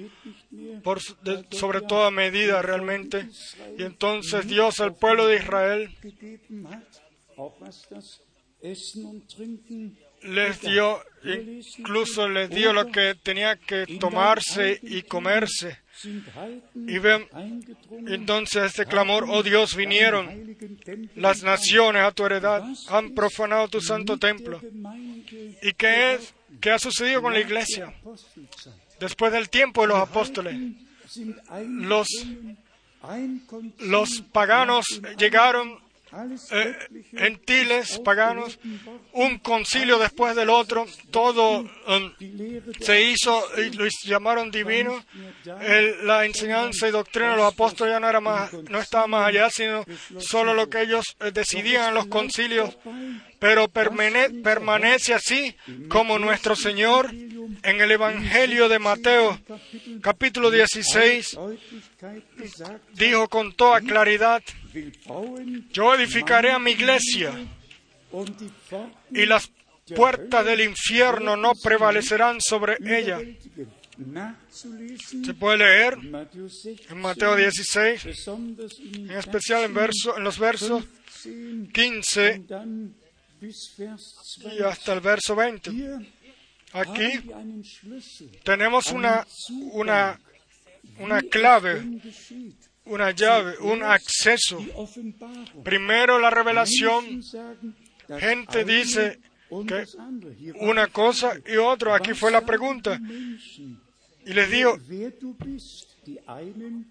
[0.84, 3.28] por de- sobre toda medida realmente.
[3.78, 5.96] Y entonces Dios al pueblo de Israel
[10.22, 11.02] les dio,
[11.78, 15.80] incluso les dio lo que tenía que tomarse y comerse.
[16.76, 17.28] Y ven,
[18.08, 20.58] entonces este clamor, oh Dios, vinieron
[21.16, 24.62] las naciones a tu heredad, han profanado tu santo templo.
[25.62, 26.34] ¿Y qué es?
[26.60, 27.94] ¿Qué ha sucedido con la iglesia?
[29.00, 30.56] Después del tiempo de los apóstoles,
[31.68, 32.08] los,
[33.80, 34.86] los paganos
[35.18, 35.80] llegaron,
[36.52, 36.76] eh,
[37.12, 38.58] gentiles, paganos,
[39.14, 42.14] un concilio después del otro, todo um,
[42.80, 45.04] se hizo y lo llamaron divino.
[45.62, 49.28] El- la enseñanza y doctrina de los apóstoles ya no era más, no estaba más
[49.28, 49.84] allá, sino
[50.20, 52.78] solo lo que ellos eh, decidían en los concilios.
[53.40, 55.56] Pero permane- permanece así
[55.90, 59.40] como nuestro Señor en el Evangelio de Mateo,
[60.02, 64.42] capítulo 16, Deutlichkeit gesagt, dijo con toda claridad,
[65.72, 67.34] yo edificaré a mi iglesia
[69.12, 69.52] y las
[69.96, 73.20] puertas del infierno no prevalecerán sobre ella.
[75.24, 80.38] Se puede leer Matthäus 16, en Mateo 16, besonders in en especial en, en los
[80.38, 80.84] versos
[81.24, 82.96] 15 15 und dann
[83.40, 84.62] bis Vers y 2.
[84.62, 85.72] hasta el verso 20.
[85.72, 86.06] Hier
[86.76, 87.22] Aquí
[88.44, 89.26] tenemos una,
[89.72, 90.20] una,
[91.00, 91.82] una clave,
[92.86, 94.60] una llave, un acceso.
[95.64, 97.22] Primero la revelación,
[98.20, 99.20] gente dice
[99.68, 99.86] que
[100.60, 101.96] una cosa y otra.
[101.96, 103.00] Aquí fue la pregunta.
[104.26, 104.78] Y les digo,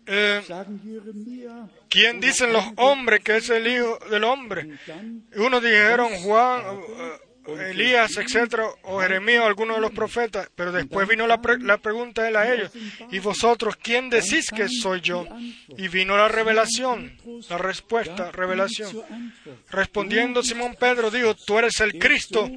[0.07, 0.43] eh.
[1.89, 4.79] ¿quién dicen los hombres que es el hijo del hombre?
[5.37, 6.63] Unos dijeron Juan,
[7.47, 10.49] Elías, etcétera, o Jeremías, o alguno de los profetas.
[10.55, 12.73] Pero después vino la, pre- la pregunta de él a ellos.
[13.11, 15.27] ¿Y vosotros quién decís que soy yo?
[15.77, 17.17] Y vino la revelación,
[17.51, 19.05] la respuesta, revelación.
[19.71, 22.51] Respondiendo Simón Pedro, dijo, tú eres el Cristo,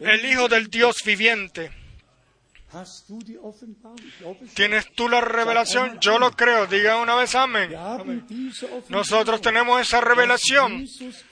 [0.00, 1.70] el Hijo del Dios viviente.
[4.54, 5.98] ¿Tienes tú la revelación?
[6.00, 6.66] Yo lo creo.
[6.66, 7.74] Diga una vez amén.
[8.88, 10.86] Nosotros tenemos esa revelación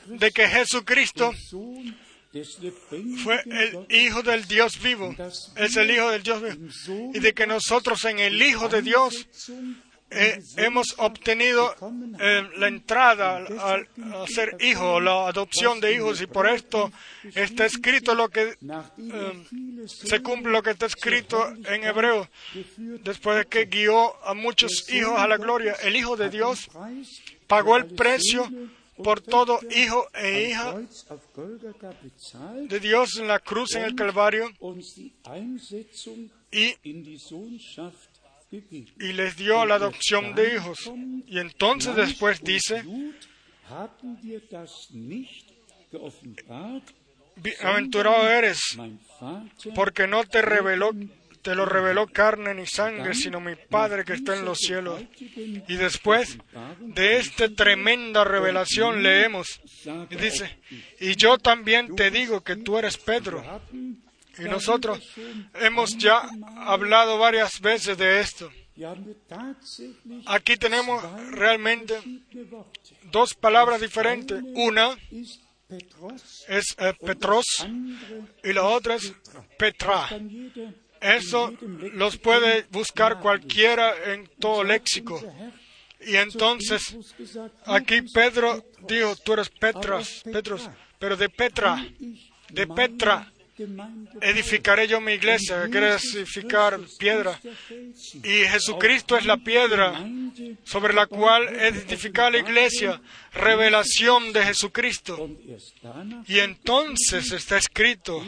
[0.07, 1.33] de que Jesucristo
[3.23, 5.14] fue el Hijo del Dios vivo.
[5.57, 7.11] Es el Hijo del Dios vivo.
[7.14, 9.27] Y de que nosotros en el Hijo de Dios
[10.11, 11.75] eh, hemos obtenido
[12.19, 13.88] eh, la entrada al,
[14.27, 16.23] ser hijo, la adopción de hijos.
[16.23, 16.91] Y por esto
[17.35, 22.29] está escrito lo que eh, se cumple lo que está escrito en hebreo.
[22.77, 26.71] Después de que guió a muchos hijos a la gloria, el Hijo de Dios
[27.47, 28.51] pagó el precio
[29.02, 30.74] por todo hijo e hija
[32.68, 34.50] de Dios en la cruz en el Calvario
[36.50, 36.74] y,
[39.12, 40.90] les dio la adopción de hijos.
[41.26, 42.82] Y entonces después dice,
[47.37, 48.61] bienaventurado eres,
[49.74, 50.90] porque no te reveló,
[51.49, 55.03] te lo reveló carne ni sangre, sino mi Padre que está en los cielos.
[55.18, 56.36] Y después
[56.78, 59.59] de esta tremenda revelación leemos,
[60.11, 60.61] y dice,
[61.01, 63.42] y yo también te digo que tú eres Pedro.
[64.38, 65.01] Y nosotros
[65.55, 66.28] hemos ya
[66.66, 68.53] hablado varias veces de esto.
[70.26, 71.99] Aquí tenemos realmente
[73.11, 74.38] dos palabras diferentes.
[74.55, 74.99] Una
[76.49, 79.14] es eh, Petros andere y la otra es
[79.59, 80.09] Petra.
[81.01, 81.53] Eso
[81.92, 85.22] los puede buscar cualquiera en todo léxico.
[86.01, 86.96] Y entonces,
[87.64, 91.84] aquí Pedro dijo, tú eres Petras, Petros, pero de Petra,
[92.51, 93.32] de Petra,
[94.20, 97.38] edificaré yo mi iglesia, que quiere edificar piedra.
[98.14, 100.01] Y Jesucristo es la piedra
[100.62, 103.01] sobre la cual edificar la iglesia,
[103.32, 105.28] revelación de Jesucristo.
[106.26, 108.24] Y entonces está escrito,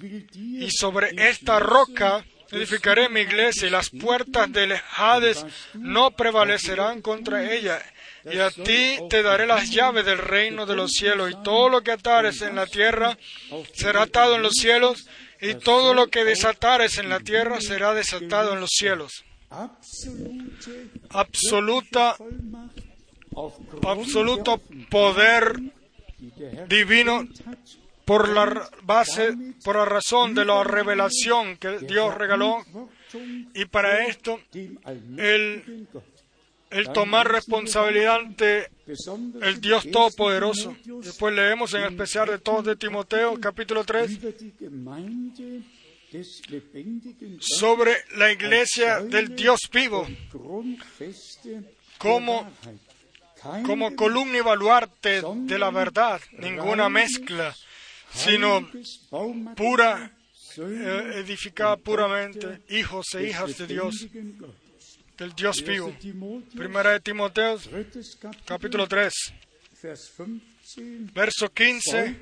[0.00, 7.52] y sobre esta roca edificaré mi iglesia y las puertas del Hades no prevalecerán contra
[7.52, 7.82] ella.
[8.24, 11.82] Y a ti te daré las llaves del reino de los cielos y todo lo
[11.82, 13.18] que atares en la tierra
[13.74, 15.08] será atado en los cielos
[15.40, 19.24] y todo lo que desatares en la tierra será desatado en los cielos.
[21.10, 22.16] Absoluta,
[23.82, 25.60] absoluto poder
[26.68, 27.26] divino
[28.04, 29.34] por la base,
[29.64, 32.64] por la razón de la revelación que Dios regaló.
[33.54, 34.40] Y para esto,
[35.16, 35.86] el,
[36.70, 38.70] el tomar responsabilidad ante
[39.42, 40.76] el Dios Todopoderoso.
[41.02, 44.18] Después leemos en especial de todos de Timoteo, capítulo 3,
[47.38, 50.06] sobre la iglesia del Dios vivo,
[51.98, 52.50] como,
[53.64, 57.54] como columna y baluarte de la verdad, ninguna mezcla
[58.14, 58.68] sino
[59.56, 60.12] pura,
[60.58, 64.06] eh, edificada puramente, hijos e hijas de Dios,
[65.16, 65.94] del Dios vivo.
[66.54, 67.58] Primera de Timoteo,
[68.44, 69.12] capítulo 3,
[71.14, 72.16] verso 15,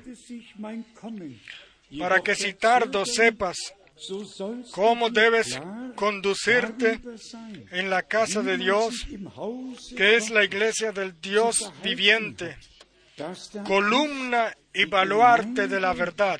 [1.99, 3.57] para que si tardo sepas
[4.71, 5.59] cómo debes
[5.95, 6.99] conducirte
[7.71, 9.05] en la casa de Dios,
[9.95, 12.57] que es la iglesia del Dios viviente
[13.65, 16.39] columna y baluarte de la verdad.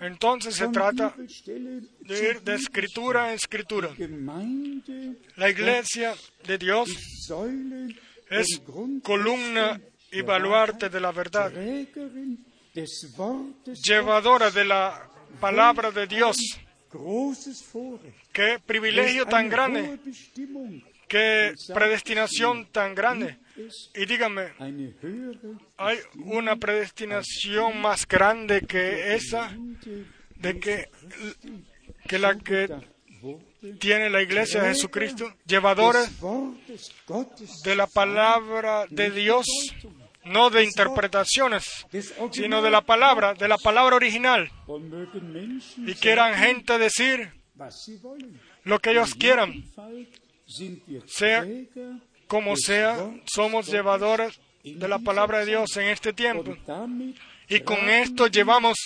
[0.00, 3.90] Entonces se trata de ir de escritura en escritura.
[5.36, 6.14] La iglesia
[6.46, 6.88] de Dios
[8.30, 8.62] es
[9.02, 9.80] columna
[10.12, 11.52] y baluarte de la verdad,
[13.82, 15.10] llevadora de la
[15.40, 16.36] palabra de Dios
[18.32, 19.98] Qué privilegio tan grande,
[21.06, 23.38] qué predestinación tan grande.
[23.94, 24.52] Y dígame,
[25.76, 29.54] ¿hay una predestinación más grande que esa
[30.36, 30.88] de que,
[32.06, 32.68] que la que
[33.80, 36.04] tiene la iglesia de Jesucristo, llevadora
[37.64, 39.46] de la palabra de Dios,
[40.28, 41.86] no de interpretaciones,
[42.32, 44.50] sino de la palabra, de la palabra original.
[45.86, 47.32] Y quieran gente decir
[48.64, 49.64] lo que ellos quieran,
[51.06, 51.46] sea
[52.26, 56.56] como sea, somos llevadores de la palabra de Dios en este tiempo.
[57.48, 58.76] Y con esto llevamos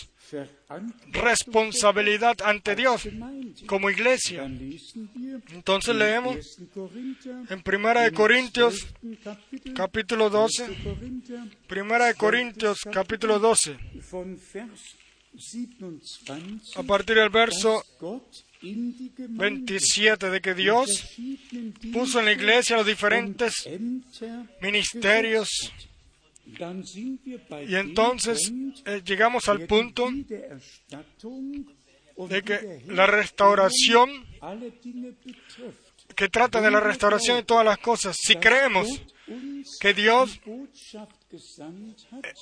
[1.10, 3.08] responsabilidad ante Dios
[3.66, 4.44] como iglesia.
[5.52, 6.58] Entonces leemos
[7.48, 8.86] en Primera de Corintios
[9.74, 10.66] capítulo 12,
[11.66, 13.76] Primera de Corintios capítulo 12,
[16.76, 17.84] a partir del verso
[18.62, 21.16] 27 de que Dios
[21.92, 23.68] puso en la iglesia los diferentes
[24.60, 25.72] ministerios
[26.45, 28.53] y entonces
[28.84, 30.09] eh, llegamos al punto
[32.28, 34.11] de que la restauración,
[36.14, 38.88] que trata de la restauración de todas las cosas, si creemos
[39.80, 40.40] que Dios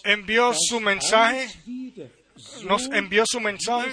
[0.05, 1.49] envió su mensaje,
[2.65, 3.93] nos envió su mensaje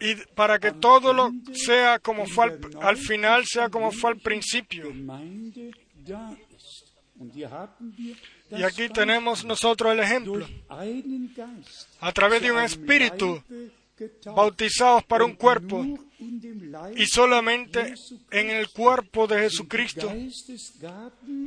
[0.00, 4.18] y para que todo lo sea como fue al, al final, sea como fue al
[4.18, 4.92] principio.
[8.50, 10.46] Y aquí tenemos nosotros el ejemplo.
[12.00, 13.42] A través de un espíritu,
[14.24, 15.84] bautizados para un cuerpo,
[16.96, 17.94] y solamente
[18.30, 20.12] en el cuerpo de Jesucristo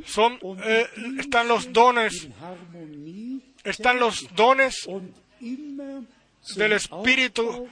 [0.04, 0.86] son, eh,
[1.18, 2.28] están los dones,
[3.64, 4.86] están los dones
[6.56, 7.68] del Espíritu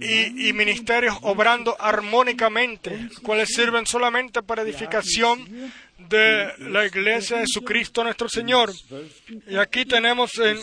[0.00, 8.04] y, y, ministerios obrando armónicamente, cuales sirven solamente para edificación de la iglesia de Jesucristo
[8.04, 8.72] nuestro Señor.
[9.48, 10.58] Y aquí tenemos en,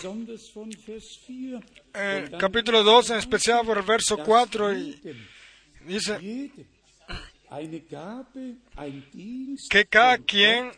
[2.37, 4.99] capítulo 2, en especial por el verso 4, y
[5.85, 6.51] dice
[9.69, 10.71] que cada quien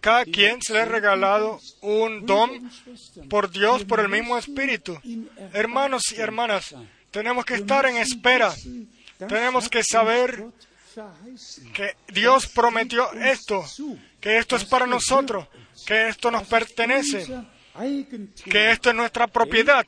[0.00, 2.70] cada quien se le ha regalado un don
[3.28, 4.98] por Dios, por el mismo Espíritu.
[5.52, 6.74] Hermanos y hermanas,
[7.10, 8.52] tenemos que estar en espera.
[9.28, 10.46] Tenemos que saber
[11.72, 13.64] que Dios prometió esto,
[14.20, 15.46] que esto es para nosotros,
[15.86, 17.26] que esto nos pertenece,
[18.44, 19.86] que esto es nuestra propiedad,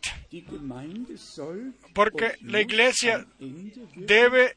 [1.95, 3.27] porque la iglesia
[3.95, 4.57] debe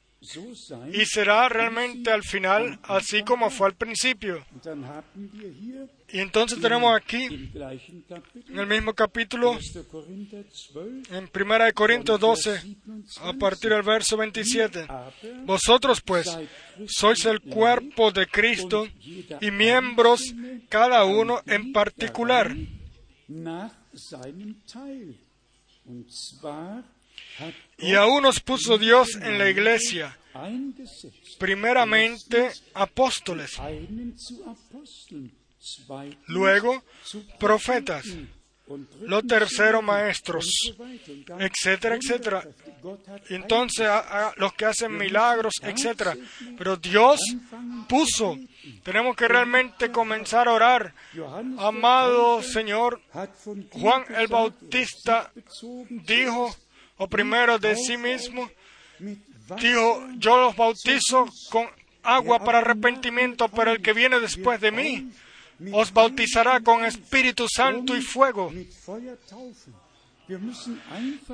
[0.91, 4.45] y será realmente al final así como fue al principio.
[6.11, 7.51] Y entonces tenemos aquí,
[8.49, 9.57] en el mismo capítulo,
[11.11, 12.75] en 1 Corintios 12,
[13.21, 14.87] a partir del verso 27,
[15.45, 16.37] vosotros pues
[16.87, 18.87] sois el cuerpo de Cristo
[19.39, 20.33] y miembros
[20.67, 22.53] cada uno en particular.
[27.77, 30.17] Y aún nos puso Dios en la iglesia,
[31.37, 33.57] primeramente apóstoles,
[36.27, 36.83] luego
[37.39, 38.05] profetas,
[39.01, 40.47] lo tercero maestros,
[41.39, 42.47] etcétera, etcétera.
[43.29, 43.89] Entonces
[44.35, 46.15] los que hacen milagros, etcétera.
[46.57, 47.19] Pero Dios
[47.87, 48.37] puso,
[48.83, 50.93] tenemos que realmente comenzar a orar.
[51.57, 53.01] Amado Señor,
[53.71, 55.31] Juan el Bautista
[55.89, 56.55] dijo,
[56.99, 58.51] o primero de sí mismo,
[58.99, 61.65] dijo, yo los bautizo con
[62.03, 65.09] agua para arrepentimiento, pero el que viene después de mí
[65.71, 68.51] os bautizará con Espíritu Santo y fuego.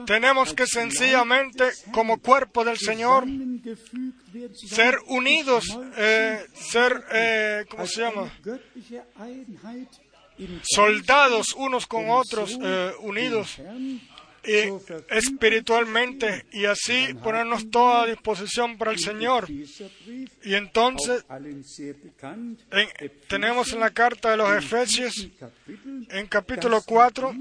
[0.05, 3.25] Tenemos que sencillamente, como cuerpo del Señor,
[4.53, 5.65] ser unidos,
[5.97, 8.31] eh, ser, eh, ¿cómo se llama?
[10.63, 13.59] Soldados unos con otros, eh, unidos
[15.09, 19.47] espiritualmente y así ponernos toda a disposición para el Señor.
[19.49, 21.25] Y entonces
[23.27, 25.27] tenemos en la carta de los Efesios,
[26.09, 27.33] en capítulo 4,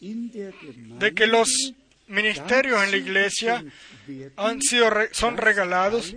[0.00, 1.74] de que los
[2.08, 3.64] ministerios en la iglesia
[4.36, 6.14] han sido, son regalados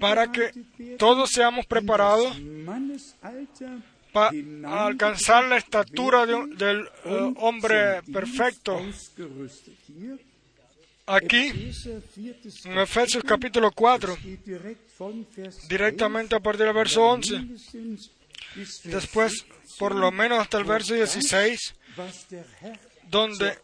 [0.00, 0.50] para que
[0.98, 2.36] todos seamos preparados
[4.18, 8.80] para alcanzar la estatura del eh, hombre perfecto.
[11.06, 11.72] Aquí,
[12.64, 14.18] en Efesios capítulo 4,
[15.68, 17.46] directamente a partir del verso 11,
[18.84, 19.46] después
[19.78, 21.74] por lo menos hasta el verso 16,
[23.08, 23.56] donde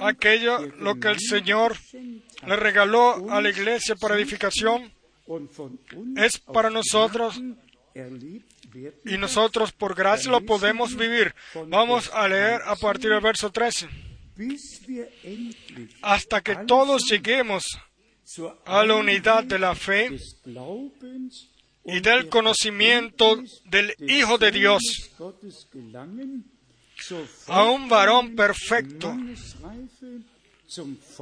[0.00, 4.90] aquello, lo que el Señor le regaló a la iglesia para edificación,
[6.16, 7.38] es para nosotros
[9.04, 11.34] y nosotros por gracia lo podemos vivir.
[11.66, 13.88] Vamos a leer a partir del verso 13.
[16.02, 17.64] Hasta que todos lleguemos
[18.66, 20.16] a la unidad de la fe
[21.84, 24.82] y del conocimiento del Hijo de Dios,
[27.46, 29.16] a un varón perfecto,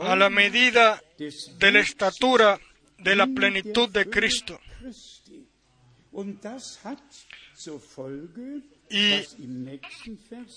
[0.03, 2.59] a la medida de la estatura
[2.99, 4.59] de la plenitud de Cristo.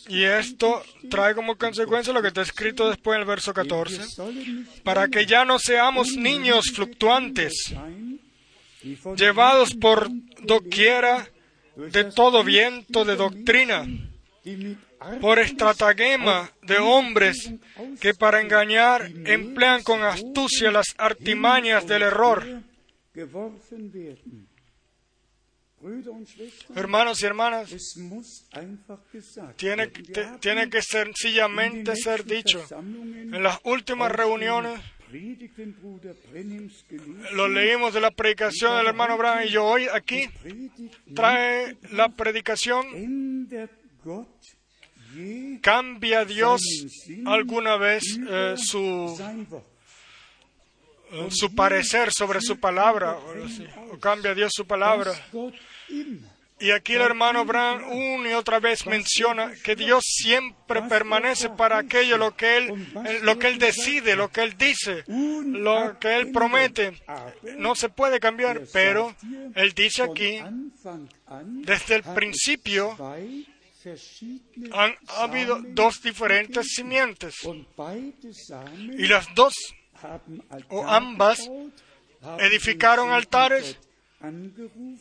[0.08, 4.24] Y, esto trae como consecuencia lo que está escrito después en el verso 14,
[4.84, 7.74] para que ya no seamos niños fluctuantes,
[9.18, 10.10] llevados por
[10.44, 11.28] doquiera
[11.76, 13.86] de todo viento de doctrina,
[15.20, 17.52] por estratagema de hombres
[18.00, 22.64] que para engañar emplean con astucia las artimañas del error
[26.76, 27.70] Hermanos y hermanas,
[29.56, 29.88] tiene,
[30.40, 32.66] tiene que sencillamente ser dicho.
[32.72, 34.80] En las últimas reuniones,
[37.34, 40.30] lo leímos de la predicación del hermano Abraham y yo hoy aquí
[41.16, 42.86] trae la predicación.
[45.62, 46.62] ¿Cambia Dios
[47.26, 49.18] alguna vez eh, su,
[51.12, 53.18] eh, su parecer sobre su palabra?
[53.92, 55.12] ¿O cambia Dios su palabra?
[56.62, 61.78] Y aquí el hermano Brown una y otra vez menciona que Dios siempre permanece para
[61.78, 62.88] aquello lo que él,
[63.22, 67.02] lo que él decide, lo que él dice, lo que él promete.
[67.58, 69.16] No se puede cambiar, pero
[69.56, 70.42] él dice aquí,
[71.46, 72.98] desde el principio
[74.74, 77.36] han habido dos diferentes simientes
[78.98, 79.54] y las dos
[80.68, 81.50] o ambas
[82.40, 83.78] edificaron altares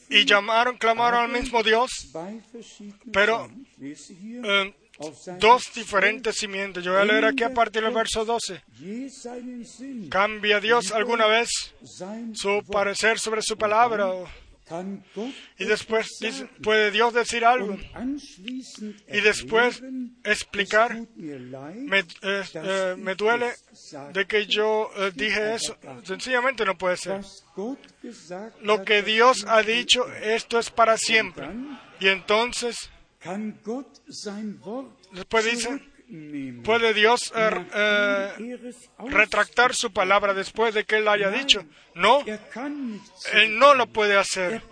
[0.09, 1.91] y llamaron, clamaron al mismo Dios,
[3.13, 3.51] pero
[3.81, 4.75] eh,
[5.39, 6.85] dos diferentes simientes.
[6.85, 8.63] Yo voy a leer aquí a partir del verso 12.
[10.09, 11.49] ¿Cambia Dios alguna vez
[12.35, 14.09] su parecer sobre su palabra?
[15.59, 17.77] Y después dice, puede Dios decir algo
[19.09, 19.83] y después
[20.25, 23.53] explicar, me, eh, eh, me duele
[24.13, 25.77] de que yo eh, dije eso.
[26.05, 27.23] Sencillamente no puede ser.
[28.63, 31.49] Lo que Dios ha dicho, esto es para siempre.
[32.01, 32.91] Y entonces
[35.13, 35.83] Después dice,
[36.65, 38.69] puede Dios eh, eh,
[39.09, 41.65] retractar su palabra después de que Él haya dicho.
[41.95, 42.25] No,
[43.33, 44.63] Él no lo puede Er hacer.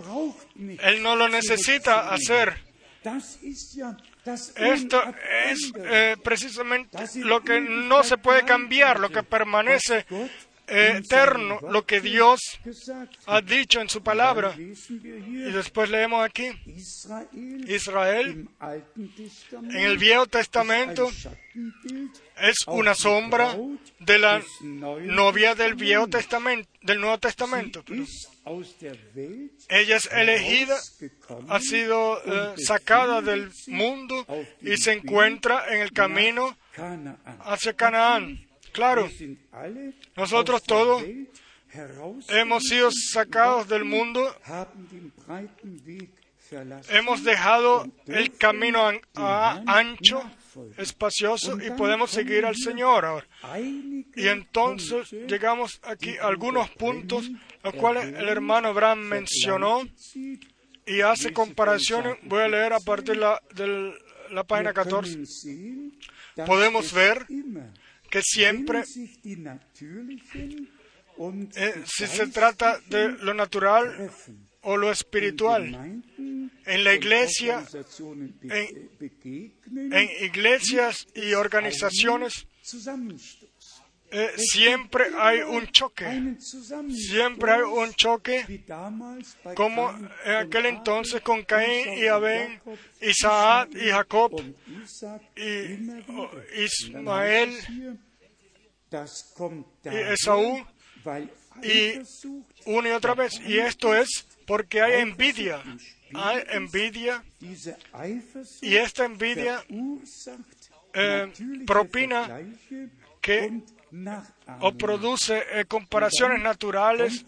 [0.57, 2.65] Él no lo necesita hacer.
[4.57, 5.03] Esto
[5.49, 10.05] es eh, precisamente lo que no se puede cambiar, lo que permanece
[10.67, 12.41] eterno, lo que Dios
[13.27, 14.55] ha dicho en su palabra.
[14.57, 16.51] Y después leemos aquí,
[17.69, 18.49] Israel
[19.53, 21.11] en el Viejo Testamento
[22.41, 23.57] es una sombra
[24.01, 27.85] de la novia del Viejo Testamento, del Nuevo Testamento.
[29.69, 30.77] Ella es elegida,
[31.49, 34.27] ha sido eh, sacada del mundo
[34.61, 36.57] y se encuentra en el camino
[37.41, 38.47] hacia Canaán.
[38.77, 39.09] Claro,
[40.17, 41.03] Nosotros todos
[42.29, 44.21] hemos sido sacados del mundo,
[46.91, 50.23] hemos dejado el camino an- a- ancho,
[50.77, 53.27] espacioso y podemos seguir al Señor ahora.
[54.15, 57.31] Y entonces llegamos aquí a algunos puntos,
[57.65, 59.83] los cuales el hermano Abraham mencionó
[60.87, 62.19] y hace comparaciones.
[62.25, 63.93] Voy a leer a partir de la, de
[64.31, 65.99] la página Wir 14, können sehen,
[66.37, 67.27] dass Podemos ver
[68.17, 68.83] que siempre,
[71.19, 74.11] und eh, si se trata de lo natural
[74.63, 75.65] o lo espiritual,
[76.67, 77.61] en la iglesia,
[79.93, 82.47] en- iglesias y organizaciones,
[84.11, 86.05] eh, siempre hay un choque.
[86.93, 88.45] Siempre hay un choque
[89.55, 89.91] como
[90.25, 92.61] en aquel entonces con Caín y Abel,
[93.03, 94.33] Isaac y Jacob
[95.37, 97.51] y Ismael
[99.85, 100.67] Esaú
[101.63, 102.01] y
[102.67, 103.41] una y otra vez.
[103.41, 105.63] Y esto es porque hay envidia.
[106.15, 107.25] Hay envidia
[108.63, 109.65] y esta envidia
[110.95, 111.33] eh,
[111.67, 112.41] propina
[113.21, 113.61] que
[114.61, 117.27] o produce eh, comparaciones naturales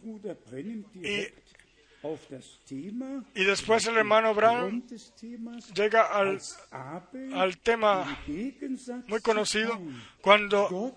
[2.68, 4.84] Thema, y después el hermano Brown
[5.74, 6.40] llega al,
[7.34, 8.18] al tema
[9.08, 9.80] muy conocido
[10.20, 10.96] cuando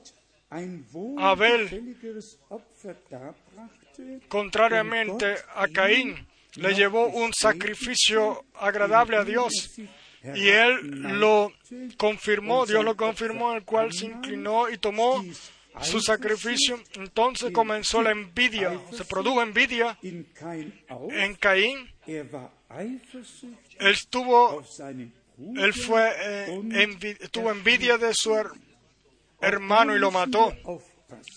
[1.20, 1.70] Abel,
[4.28, 9.52] contrariamente a Caín le llevó un sacrificio agradable a Dios
[10.36, 11.52] y él lo
[11.98, 15.24] confirmó, Dios lo confirmó, el cual se inclinó y tomó
[15.82, 16.78] su sacrificio.
[16.96, 19.98] Entonces comenzó la envidia, se produjo envidia
[21.12, 21.90] en Caín.
[22.08, 22.28] Er
[23.80, 23.96] Él
[25.58, 28.52] él fue, eh, envi- tuvo envidia de su her-
[29.42, 30.54] hermano y lo mató,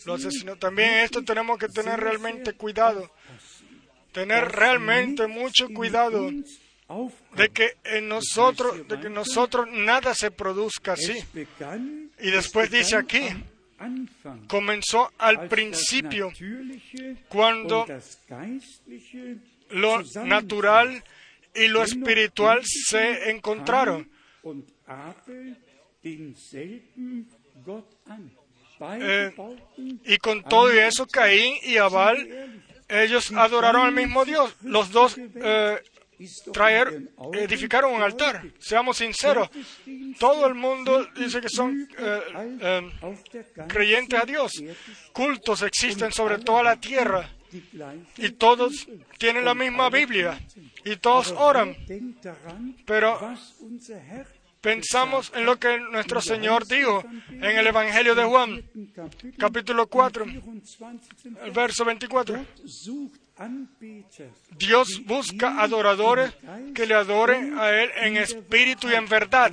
[0.04, 0.56] lo asesinó.
[0.56, 3.10] También esto tenemos que tener realmente cuidado,
[4.12, 6.30] tener realmente mucho cuidado
[7.36, 11.24] de que en nosotros, de que en nosotros nada se produzca así.
[12.20, 13.26] Y después dice aquí,
[14.48, 16.30] comenzó al principio
[17.28, 17.86] cuando
[19.70, 21.02] lo natural
[21.54, 24.08] y lo espiritual se encontraron.
[28.80, 29.34] Eh,
[30.04, 34.54] y con todo eso, Caín y Abal, ellos adoraron al mismo Dios.
[34.62, 35.78] Los dos eh,
[36.52, 38.44] traer, edificaron un altar.
[38.58, 39.48] Seamos sinceros,
[40.18, 42.20] todo el mundo dice que son eh,
[42.60, 42.92] eh,
[43.68, 44.52] creyentes a Dios.
[45.12, 47.28] Cultos existen sobre toda la tierra
[48.18, 48.86] y todos
[49.18, 50.40] tienen la misma Biblia
[50.84, 51.76] y todos oran.
[52.84, 53.36] Pero
[54.64, 58.64] pensamos en lo que nuestro Señor dijo en el Evangelio de Juan,
[59.36, 60.24] capítulo 4,
[61.44, 62.46] el verso 24.
[64.56, 66.32] Dios busca adoradores
[66.74, 69.52] que le adoren a Él en espíritu y en verdad.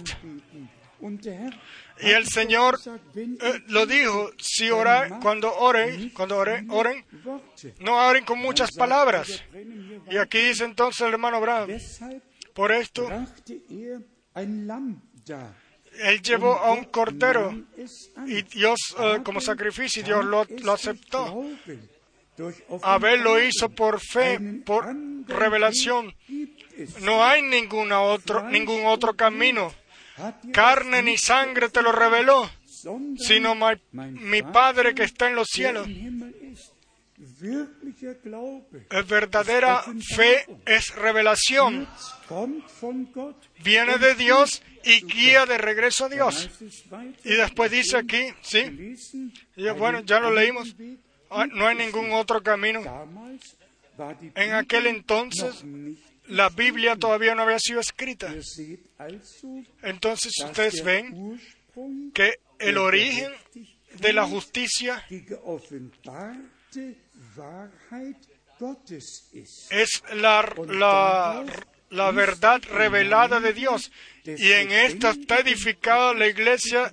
[1.99, 2.79] Y el Señor
[3.15, 7.05] eh, lo dijo, si ora, cuando oren, cuando oren, oren,
[7.79, 9.43] no oren con muchas palabras.
[10.09, 11.69] Y aquí dice entonces el hermano Abraham,
[12.53, 13.09] por esto,
[15.99, 17.53] él llevó a un cordero
[18.25, 21.45] y Dios eh, como sacrificio y Dios lo, lo aceptó.
[22.81, 24.87] Abel lo hizo por fe, por
[25.27, 26.13] revelación.
[27.01, 29.73] No hay ninguna otro, ningún otro camino.
[30.53, 32.49] Carne ni sangre te lo reveló,
[33.17, 33.55] sino
[33.93, 35.87] mi Padre que está en los cielos.
[39.07, 39.83] Verdadera
[40.15, 41.87] fe es revelación.
[43.63, 46.49] Viene de Dios y guía de regreso a Dios.
[47.23, 48.95] Y después dice aquí, sí,
[49.55, 50.75] y bueno, ya lo leímos,
[51.29, 52.81] ah, no hay ningún otro camino.
[54.35, 55.63] En aquel entonces
[56.27, 58.33] la Biblia todavía no había sido escrita.
[59.81, 61.39] Entonces ustedes ven
[62.13, 63.31] que el origen
[63.99, 65.03] de la justicia
[69.71, 71.43] es la, la,
[71.89, 73.91] la verdad revelada de Dios.
[74.23, 76.91] Y en esta está edificada la iglesia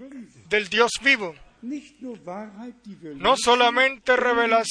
[0.48, 1.34] del Dios vivo.
[3.16, 4.68] No solamente revelas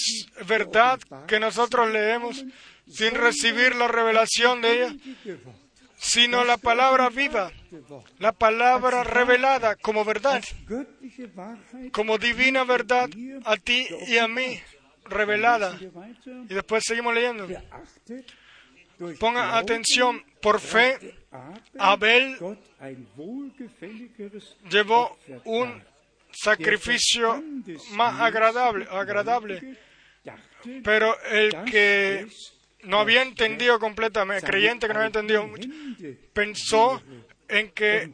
[0.48, 2.46] verdad que nosotros leemos
[2.88, 4.96] sin recibir la revelación de ella,
[5.98, 7.52] sino la palabra viva,
[8.20, 10.44] la palabra revelada como verdad,
[11.92, 13.10] como divina verdad
[13.44, 14.60] a ti y a mí
[15.10, 15.78] revelada.
[16.50, 17.48] Y después seguimos leyendo.
[17.48, 18.26] Beachtet,
[18.98, 21.16] durch Ponga Glauben atención, por fe,
[21.78, 22.38] Abel,
[24.70, 25.84] llevó un
[26.32, 27.44] sacrificio
[27.92, 29.78] más agradable, agradable.
[30.84, 32.28] Pero el que
[32.84, 35.70] no había entendido completamente, creyente que no había entendido mucho,
[36.34, 37.02] pensó
[37.48, 38.12] en que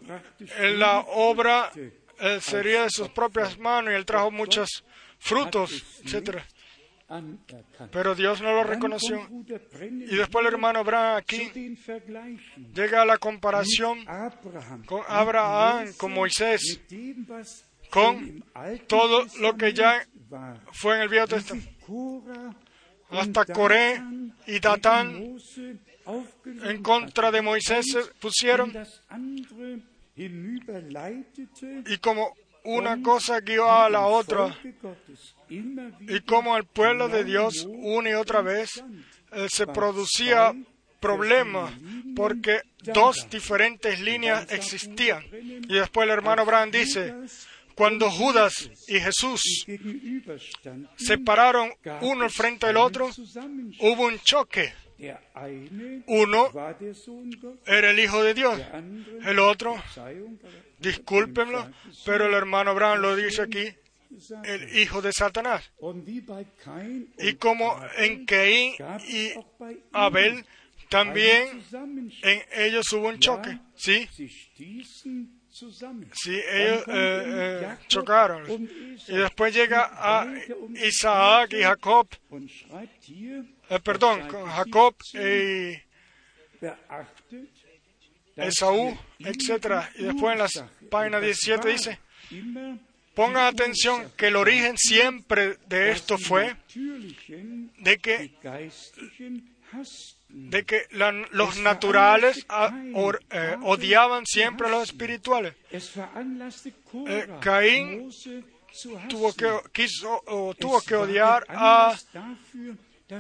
[0.78, 1.72] la obra
[2.20, 4.84] eh, sería de sus propias manos y él trajo muchos
[5.18, 6.46] frutos, etcétera.
[7.92, 9.28] Pero Dios no lo reconoció.
[9.82, 11.78] Y después el hermano Abraham aquí
[12.74, 14.06] llega a la comparación
[14.86, 16.82] con Abraham, con Moisés,
[17.90, 18.44] con
[18.88, 20.06] todo lo que ya
[20.72, 21.70] fue en el Viejo Testamento.
[23.10, 24.02] Hasta Coré
[24.48, 25.38] y Datán
[26.64, 28.74] en contra de Moisés se pusieron
[30.16, 34.56] y como una cosa guió a la otra
[35.50, 38.84] y como el pueblo de Dios una y otra vez
[39.32, 40.54] eh, se producía
[41.00, 41.72] problema
[42.16, 45.24] porque dos diferentes líneas existían.
[45.34, 47.14] Y después el hermano Abraham dice,
[47.76, 49.66] cuando Judas y Jesús
[50.96, 53.10] se pararon uno al frente del otro,
[53.80, 54.74] hubo un choque.
[56.08, 56.50] Uno
[57.66, 58.62] era el Hijo de Dios,
[59.26, 59.76] el otro,
[60.80, 61.70] discúlpenlo,
[62.06, 63.74] pero el hermano Abraham lo dice aquí,
[64.44, 65.72] el hijo de Satanás.
[67.20, 68.74] Y como en Caín
[69.10, 69.32] y
[69.92, 70.46] Abel,
[70.90, 71.64] también
[72.22, 74.08] en ellos hubo un choque, ¿sí?
[75.54, 78.68] Sí, ellos eh, eh, chocaron.
[79.08, 80.26] Y después llega a
[80.84, 82.08] Isaac y Jacob,
[83.70, 85.80] eh, perdón, Jacob y
[88.36, 89.92] Esaú, etc.
[89.96, 90.48] Y después en la
[90.90, 92.00] página 17 dice,
[93.14, 96.56] pongan atención que el origen siempre de esto fue
[97.78, 98.32] de que
[100.36, 102.44] de que la- los naturales
[102.96, 105.54] or- eh, odiaban siempre a los espirituales.
[107.08, 108.10] Eh, Caín
[109.10, 111.92] tuvo que, quiso, o tuvo que odiar a,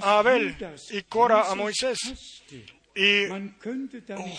[0.03, 0.55] a Abel
[0.91, 1.97] y Cora a Moisés.
[2.95, 3.25] Y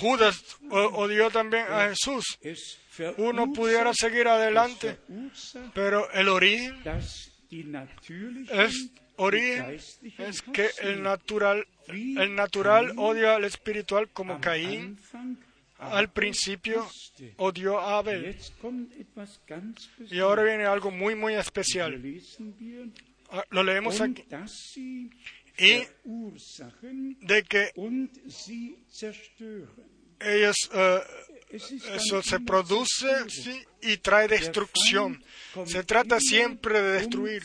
[0.01, 2.25] Judas odió también a Jesús.
[3.19, 4.99] Uno pudiera seguir adelante,
[5.75, 6.81] pero el origen
[8.51, 9.65] es origen
[10.19, 14.99] es que el natural el natural odia al espiritual como Caín
[15.79, 16.87] al principio
[17.37, 18.37] odió a Abel.
[20.11, 22.01] Y ahora viene algo muy muy especial.
[23.31, 24.25] Ah, Lo leemos aquí.
[25.59, 25.83] Y
[27.21, 27.71] de que
[30.21, 31.01] ellos eh,
[31.51, 35.23] eso se produce sí, y trae destrucción.
[35.67, 37.43] Se trata siempre de destruir.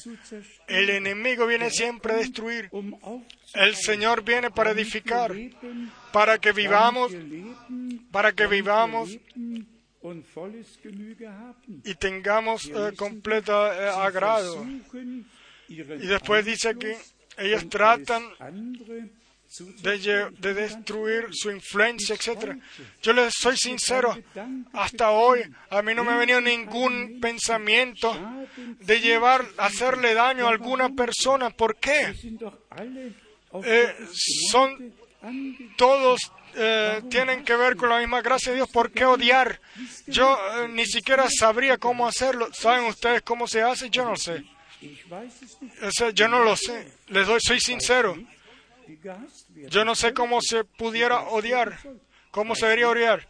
[0.68, 2.70] El enemigo viene siempre a destruir.
[3.54, 5.36] El Señor viene para edificar,
[6.12, 7.12] para que vivamos,
[8.12, 9.18] para que vivamos
[11.84, 14.66] y tengamos eh, completo eh, agrado.
[15.68, 15.76] Y
[16.08, 16.98] después dice que
[17.38, 18.24] ellos tratan
[19.58, 22.56] de, de destruir su influencia, etc.
[23.02, 24.18] Yo les soy sincero,
[24.74, 28.16] hasta hoy a mí no me ha venido ningún pensamiento
[28.80, 31.50] de llevar, hacerle daño a alguna persona.
[31.50, 32.14] ¿Por qué?
[33.64, 33.96] Eh,
[34.52, 34.94] son
[35.76, 38.70] todos eh, tienen que ver con la misma gracia de Dios.
[38.70, 39.60] ¿Por qué odiar?
[40.08, 42.50] Yo eh, ni siquiera sabría cómo hacerlo.
[42.54, 43.90] ¿Saben ustedes cómo se hace?
[43.90, 44.44] Yo no sé.
[46.14, 46.92] Yo no lo sé.
[47.08, 48.18] Les doy, soy sincero.
[49.70, 51.78] Yo no sé cómo se pudiera odiar,
[52.32, 53.28] cómo se debería odiar.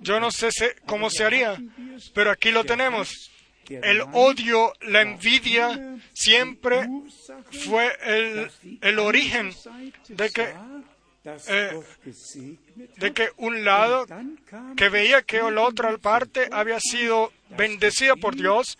[0.00, 0.50] Yo no sé
[0.86, 1.56] cómo se haría,
[2.14, 3.30] pero aquí lo tenemos.
[3.68, 6.88] el odio, la envidia, siempre
[7.64, 9.52] fue el, el origen
[10.08, 10.52] de que,
[11.48, 11.80] eh,
[12.96, 14.06] de que un lado
[14.76, 18.78] que veía que la otra parte había sido bendecida por Dios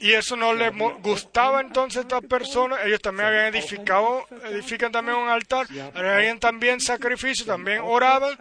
[0.00, 0.70] y eso no le
[1.02, 2.76] gustaba entonces a esta persona.
[2.84, 8.36] Ellos también habían edificado, edifican también un altar, habían también sacrificios, también oraban,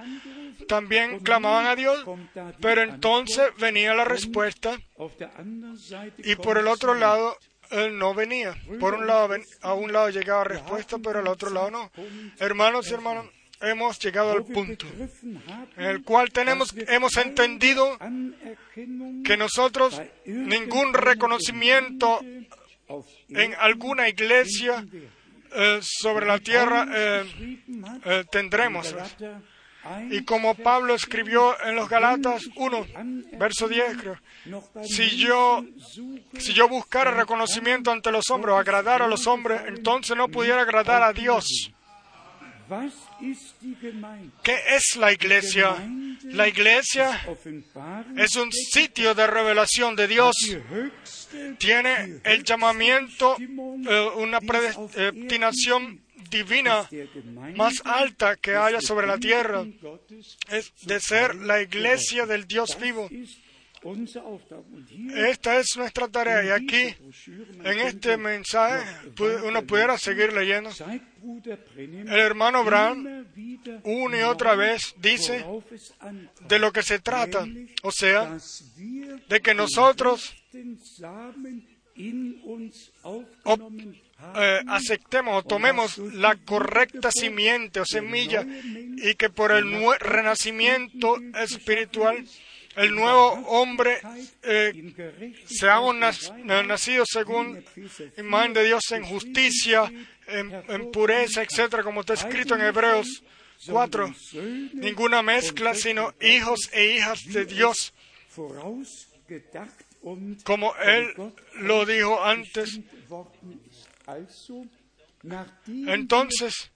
[0.68, 2.04] también clamaban a Dios,
[2.62, 4.78] pero entonces venía la respuesta
[6.18, 7.38] y por el otro lado
[7.72, 8.56] él no venía.
[8.80, 11.92] Por un lado, a un lado llegaba respuesta, pero al otro lado no.
[12.40, 13.26] Hermanos y hermanas,
[13.66, 14.86] hemos llegado al punto
[15.78, 17.98] en el cual tenemos, hemos entendido
[19.24, 22.22] que nosotros ningún reconocimiento
[23.30, 24.86] en alguna iglesia
[25.52, 27.60] eh, sobre la tierra eh,
[28.06, 28.94] eh, tendremos.
[30.10, 32.88] Y como Pablo escribió en los Galatas 1,
[33.38, 34.18] verso 10, creo,
[34.84, 35.64] si yo,
[36.40, 41.04] si yo buscara reconocimiento ante los hombres agradar a los hombres, entonces no pudiera agradar
[41.04, 41.72] a Dios.
[44.44, 45.76] ¿Qué es la iglesia?
[46.24, 47.22] La iglesia
[48.18, 50.36] es un sitio de revelación de Dios.
[51.58, 56.90] Tiene el llamamiento, eh, una predestinación divina
[57.56, 59.66] más alta que haya sobre la tierra.
[60.50, 63.10] Es de ser la iglesia del Dios vivo.
[65.16, 66.96] Esta es nuestra tarea y aquí,
[67.64, 68.84] en este mensaje,
[69.44, 70.72] uno pudiera seguir leyendo.
[71.84, 73.28] El hermano Brown,
[73.84, 75.46] una y otra vez, dice
[76.48, 77.46] de lo que se trata,
[77.84, 78.38] o sea,
[79.30, 80.34] de que nosotros
[84.36, 89.66] eh, aceptemos o tomemos la correcta simiente o semilla y que por el
[90.00, 92.26] renacimiento espiritual
[92.76, 94.00] el nuevo hombre
[94.44, 94.94] eh,
[95.46, 97.64] seamos nacidos según
[98.18, 99.92] imagen de Dios en justicia,
[100.28, 103.24] en, pureza, etcétera, como está escrito en Hebreos
[103.68, 104.14] 4.
[104.74, 107.94] Ninguna mezcla, sino hijos e hijas de Dios,
[110.44, 111.14] como Él
[111.56, 112.80] lo dijo antes.
[115.68, 116.72] Entonces,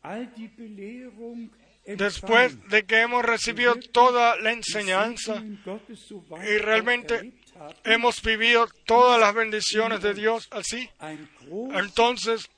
[1.98, 7.34] después de que hemos recibido toda la enseñanza y realmente
[7.84, 10.90] hemos vivido todas las bendiciones de Dios así,
[11.74, 12.50] entonces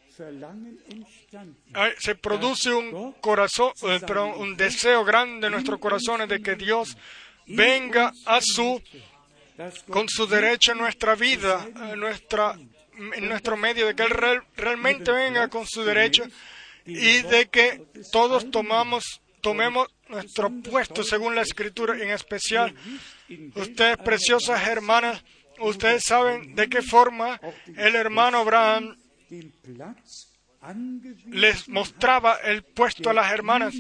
[1.99, 3.99] se produce un corazón, eh,
[4.37, 6.97] un deseo grande en nuestros corazones de que Dios
[7.47, 8.81] venga a su
[9.89, 12.57] con su derecho en nuestra vida, nuestra
[13.15, 16.23] en nuestro medio, de que Él realmente venga con su derecho
[16.85, 22.75] y de que todos tomamos, tomemos nuestro puesto según la Escritura, en especial
[23.55, 25.23] ustedes, preciosas hermanas,
[25.59, 27.39] ustedes saben de qué forma
[27.77, 28.97] el hermano Abraham
[31.27, 33.73] les mostraba el puesto a las hermanas,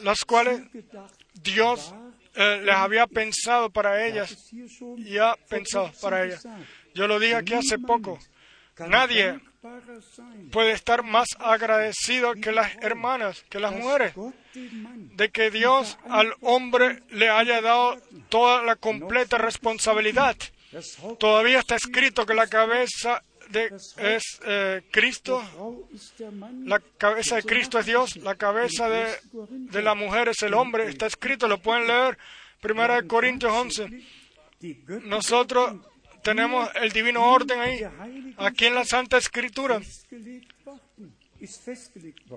[0.00, 0.62] las cuales
[1.34, 1.94] Dios
[2.34, 6.46] eh, les había pensado para ellas y ha pensado para ellas.
[6.94, 8.18] Yo lo dije aquí hace poco.
[8.78, 9.40] Nadie
[10.52, 14.14] puede estar más agradecido que las hermanas, que las mujeres,
[14.54, 20.36] de que Dios al hombre le haya dado toda la completa responsabilidad.
[21.18, 23.66] Todavía está escrito que la cabeza de,
[23.98, 25.42] es eh, Cristo,
[26.64, 30.88] la cabeza de Cristo es Dios, la cabeza de, de la mujer es el hombre.
[30.88, 32.16] Está escrito, lo pueden leer,
[32.62, 33.88] 1 Corintios 11.
[35.04, 35.74] Nosotros
[36.22, 37.82] tenemos el divino orden ahí,
[38.36, 39.80] aquí en la Santa Escritura.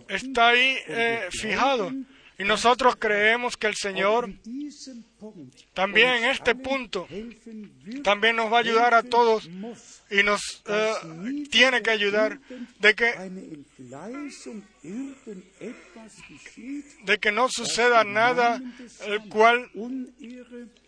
[0.07, 1.91] Está ahí eh, fijado.
[2.37, 4.29] Y nosotros creemos que el Señor
[5.73, 7.07] también en este punto
[8.03, 9.47] también nos va a ayudar a todos
[10.09, 10.93] y nos eh,
[11.49, 12.39] tiene que ayudar
[12.79, 13.13] de que
[17.03, 18.61] de que no suceda nada
[19.05, 19.69] el cual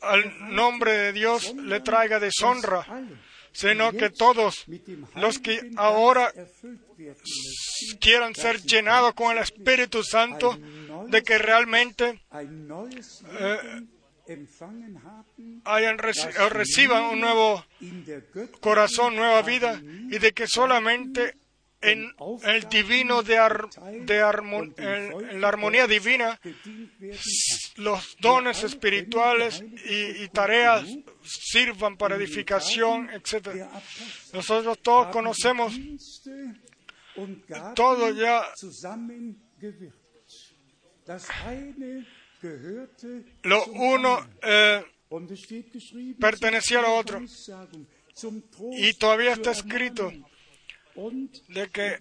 [0.01, 2.85] al nombre de Dios le traiga deshonra,
[3.51, 4.65] sino que todos
[5.15, 6.31] los que ahora
[7.99, 10.57] quieran ser llenados con el Espíritu Santo,
[11.07, 13.81] de que realmente eh,
[15.65, 17.65] hayan reciban un nuevo
[18.59, 21.35] corazón, nueva vida, y de que solamente
[21.81, 22.11] en
[22.43, 26.39] el divino de, en, la armonía divina,
[27.75, 30.85] los dones espirituales y, tareas
[31.23, 33.67] sirvan para edificación, etc.
[34.33, 35.79] Nosotros todos conocemos
[37.75, 38.43] todo ya.
[43.43, 44.83] Lo uno eh,
[46.19, 47.21] pertenecía a lo otro.
[48.77, 50.11] Y todavía está escrito
[51.49, 51.99] de que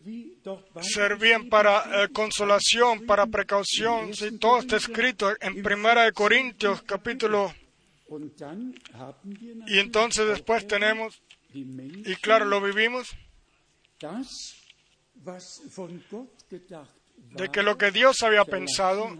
[0.82, 4.14] servían para eh, consolación, para precaución.
[4.14, 7.52] Sí, todo está escrito en Primera de Corintios, capítulo.
[9.66, 11.20] Y entonces después tenemos,
[11.52, 13.08] y claro, lo vivimos,
[17.30, 19.10] de que lo que Dios había pensado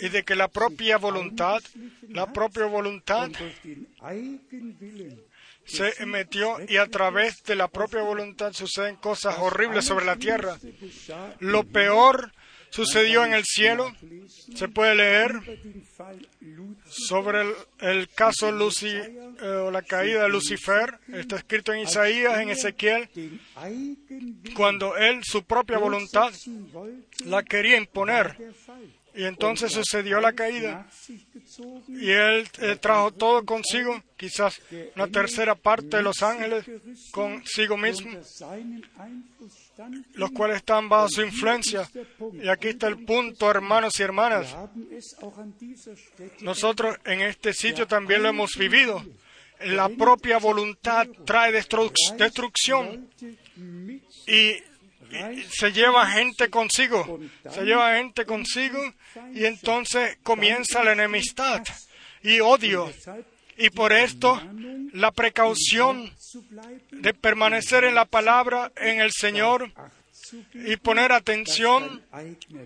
[0.00, 1.62] y de que la propia voluntad,
[2.08, 3.30] la propia voluntad
[5.64, 10.58] se metió y a través de la propia voluntad suceden cosas horribles sobre la tierra.
[11.40, 12.32] Lo peor
[12.72, 13.94] sucedió en el cielo.
[14.54, 15.32] Se puede leer
[16.88, 17.42] sobre
[17.80, 20.98] el, caso Luci, eh, o la caída de Lucifer.
[21.12, 23.08] Está escrito en Isaías, en Ezequiel,
[24.56, 26.32] cuando él su propia voluntad
[27.26, 28.36] la quería imponer.
[29.14, 30.88] Y entonces sucedió la caída.
[31.88, 32.48] Y él
[32.80, 34.60] trajo todo consigo, quizás
[34.96, 36.64] una tercera parte de los ángeles
[37.10, 38.10] consigo mismo,
[40.14, 41.88] los cuales están bajo su influencia.
[42.42, 44.54] Y aquí está el punto, hermanos y hermanas.
[46.40, 49.02] Nosotros en este sitio también lo hemos vivido.
[49.64, 53.08] La propia voluntad trae destru- destrucción
[54.26, 54.54] y
[55.50, 57.20] se lleva gente consigo.
[57.50, 58.80] Se lleva gente consigo
[59.34, 61.62] y entonces comienza la enemistad
[62.22, 62.90] y odio.
[63.56, 64.40] Y por esto
[64.92, 66.12] la precaución
[66.90, 69.72] de permanecer en la palabra, en el Señor
[70.54, 72.02] y poner atención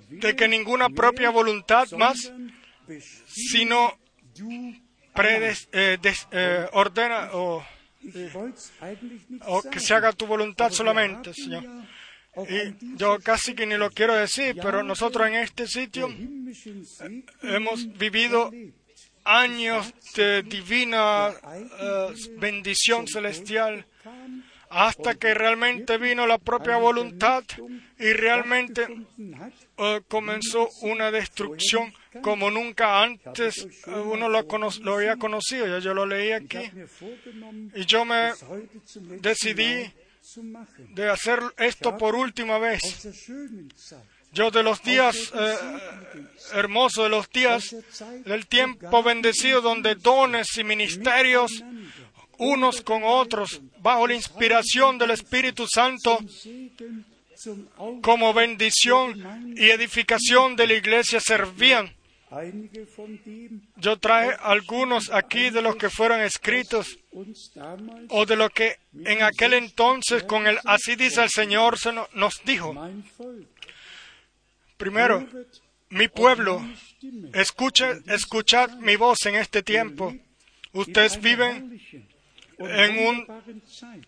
[0.09, 2.33] de que ninguna propia voluntad más,
[3.27, 3.99] sino
[5.17, 5.99] eh,
[6.31, 7.65] eh, ordena o,
[8.03, 8.37] nicht
[9.47, 11.65] o que se haga tu voluntad solamente, Señor.
[12.49, 16.15] Y yo casi que ni lo quiero decir, pero nosotros en este sitio
[17.43, 18.51] hemos vivido.
[19.27, 23.85] Años de divina eh, bendición celestial
[24.69, 27.45] hasta que realmente vino la propia voluntad
[27.99, 28.87] y realmente
[29.79, 34.45] eh, comenzó una destrucción como nunca antes eh, uno lo,
[34.83, 35.67] lo había conocido.
[35.67, 36.71] Ya yo lo leí aquí
[37.75, 38.33] y yo me
[39.21, 39.93] decidí
[40.95, 42.81] de hacer esto por última vez.
[44.37, 45.55] Yo de los días eh,
[46.53, 47.75] hermosos, de los días
[48.27, 51.51] del tiempo bendecido donde dones y ministerios
[52.39, 56.19] unos con otros, bajo la inspiración del Espíritu Santo,
[58.03, 61.95] como bendición y edificación de la iglesia servían.
[63.77, 66.99] Yo traje algunos aquí de los que fueron escritos
[68.11, 72.09] o de lo que en aquel entonces con el así dice el Señor se no-
[72.13, 72.75] nos dijo.
[74.77, 75.27] Primero,
[75.91, 76.65] mi pueblo,
[77.33, 80.15] escuche, escuchad mi voz en este tiempo.
[80.73, 81.81] Ustedes viven
[82.59, 83.27] en un,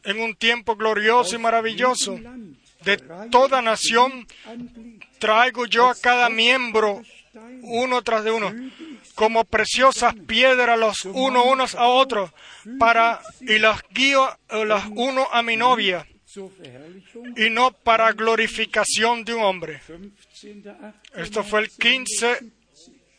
[0.05, 2.19] en un tiempo glorioso y maravilloso.
[2.85, 2.97] De
[3.31, 4.27] toda nación
[5.19, 7.03] traigo yo a cada miembro
[7.63, 8.53] uno tras de uno,
[9.15, 12.31] como preciosas piedras los uno unos a otros,
[12.79, 16.07] para y las guío eh, las uno a mi novia,
[17.37, 19.81] y no para glorificación de un hombre.
[20.41, 20.75] 15.
[21.15, 22.53] Esto fue el 15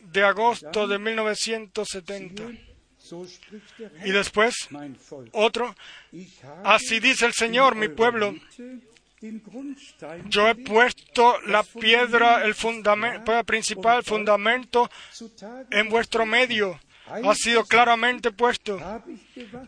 [0.00, 2.42] de agosto de 1970.
[2.98, 4.68] So spricht der Y después,
[5.32, 5.74] otro,
[6.62, 8.34] así dice el Señor, mi pueblo,
[10.28, 14.90] yo he puesto la piedra, el fundamento principal, fundamento
[15.70, 16.78] en vuestro medio.
[17.06, 18.78] Ha sido claramente puesto.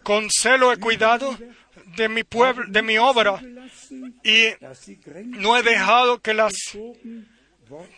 [0.05, 1.37] Con celo he cuidado
[1.97, 3.43] de mi pueblo, de mi obra,
[4.23, 4.45] y
[5.27, 6.55] no he dejado que las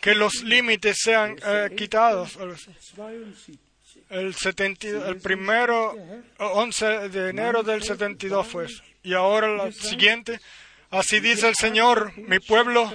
[0.01, 2.33] que los límites sean eh, quitados.
[2.33, 3.59] 72.
[4.09, 8.83] El, 72 el primero, eh, 11 de enero del 72 fue eso.
[9.03, 10.39] Y ahora la siguiente,
[10.91, 12.91] así dice el Señor, mi pueblo,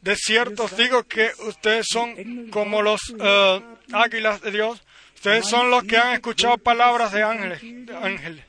[0.00, 3.60] de cierto os digo que ustedes son como los eh,
[3.92, 4.82] águilas de Dios.
[5.14, 7.62] Ustedes son los que han escuchado palabras de ángeles.
[7.94, 8.44] ángeles.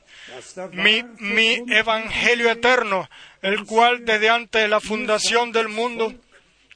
[0.72, 3.08] Mi, mi evangelio eterno,
[3.42, 6.12] el cual desde antes de la fundación del mundo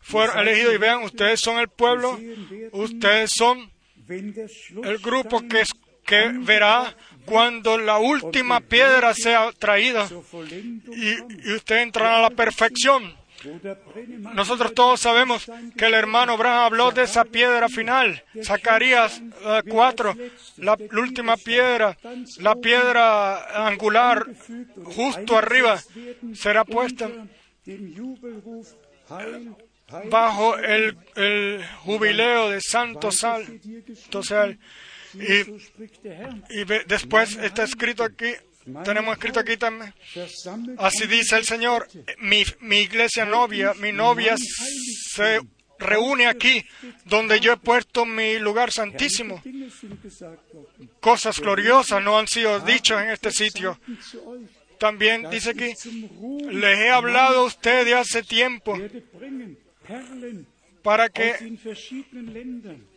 [0.09, 0.75] fueron elegidos.
[0.75, 2.19] Y vean, ustedes son el pueblo,
[2.73, 3.71] ustedes son
[4.85, 5.73] el grupo que, es-
[6.05, 6.95] que verá
[7.27, 10.09] cuando la última piedra sea traída
[10.97, 13.15] y, y usted entrará a la perfección.
[14.35, 15.47] Nosotros todos sabemos
[15.77, 18.25] que el hermano Abraham habló de esa piedra final.
[18.43, 20.17] Zacarías eh, 4,
[20.57, 21.97] la, la última piedra,
[22.39, 24.25] la piedra angular
[24.85, 25.79] justo arriba
[26.35, 27.09] será puesta
[30.11, 33.61] bajo el, el jubileo de Santo Sal.
[35.15, 35.41] y,
[36.51, 38.33] y después está escrito aquí,
[38.85, 39.95] tenemos escrito aquí también,
[40.77, 45.41] así dice el Señor, mi, mi iglesia novia, mi novia se
[45.79, 46.63] reúne aquí,
[47.05, 49.43] donde yo he puesto mi lugar santísimo.
[51.01, 53.79] Cosas gloriosas no han sido dichas en este sitio.
[54.79, 55.73] También dice aquí,
[56.51, 58.77] les he hablado a ustedes hace tiempo
[60.83, 61.35] para que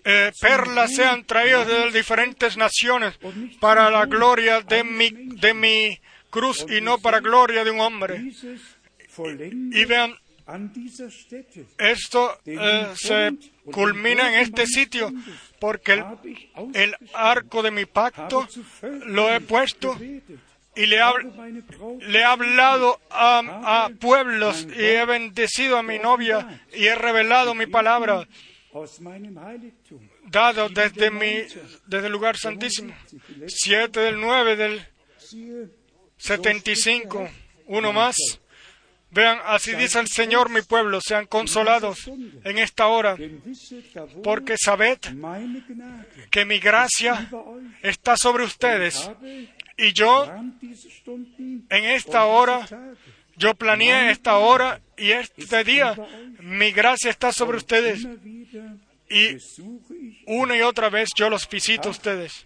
[0.06, 3.18] eh, perlas sean traídas de diferentes naciones
[3.60, 8.32] para la gloria de mi, de mi cruz y no para gloria de un hombre.
[9.74, 10.16] Y vean,
[11.78, 13.34] esto eh, se
[13.72, 15.12] culmina en este sitio
[15.60, 16.06] porque el,
[16.74, 18.48] el arco de mi pacto
[19.06, 19.98] lo he puesto
[20.76, 21.00] y le,
[22.08, 27.66] le he hablado a, pueblos y he bendecido a mi novia y he revelado mi
[27.66, 28.28] palabra
[30.28, 31.44] dado desde mi
[31.88, 32.94] desde el lugar santísimo.
[33.48, 35.68] 7 del 9 del Siehe,
[36.18, 37.30] 75
[37.68, 38.16] uno más.
[39.14, 42.10] Vean así dice el Señor mi pueblo sean consolados
[42.46, 43.18] en esta hora
[44.24, 45.00] porque sabed
[46.30, 47.30] que mi gracia
[47.82, 49.12] está sobre ustedes
[49.82, 50.32] y yo
[51.70, 52.68] en esta hora
[53.36, 55.96] yo planeé esta hora y este día
[56.40, 58.08] mi gracia está sobre ustedes.
[59.10, 59.38] Y
[60.28, 62.46] una y otra vez yo los visito a ustedes.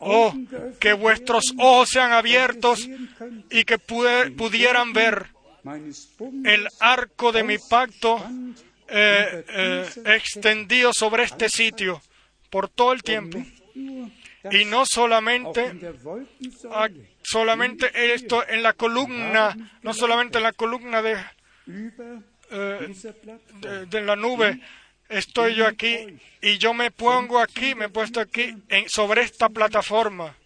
[0.00, 0.34] Oh
[0.78, 2.86] que vuestros ojos sean abiertos
[3.50, 5.28] y que pudieran ver
[6.44, 8.22] el arco de mi pacto
[8.86, 12.02] eh, eh, extendido sobre este sitio
[12.50, 13.42] por todo el tiempo
[14.52, 15.72] y no solamente
[16.70, 16.88] ah,
[17.22, 21.16] solamente esto en la columna no solamente en la columna de,
[22.50, 22.94] eh,
[23.60, 24.60] de, de la nube
[25.08, 29.48] estoy yo aquí y yo me pongo aquí me he puesto aquí en- sobre esta
[29.48, 30.36] plataforma.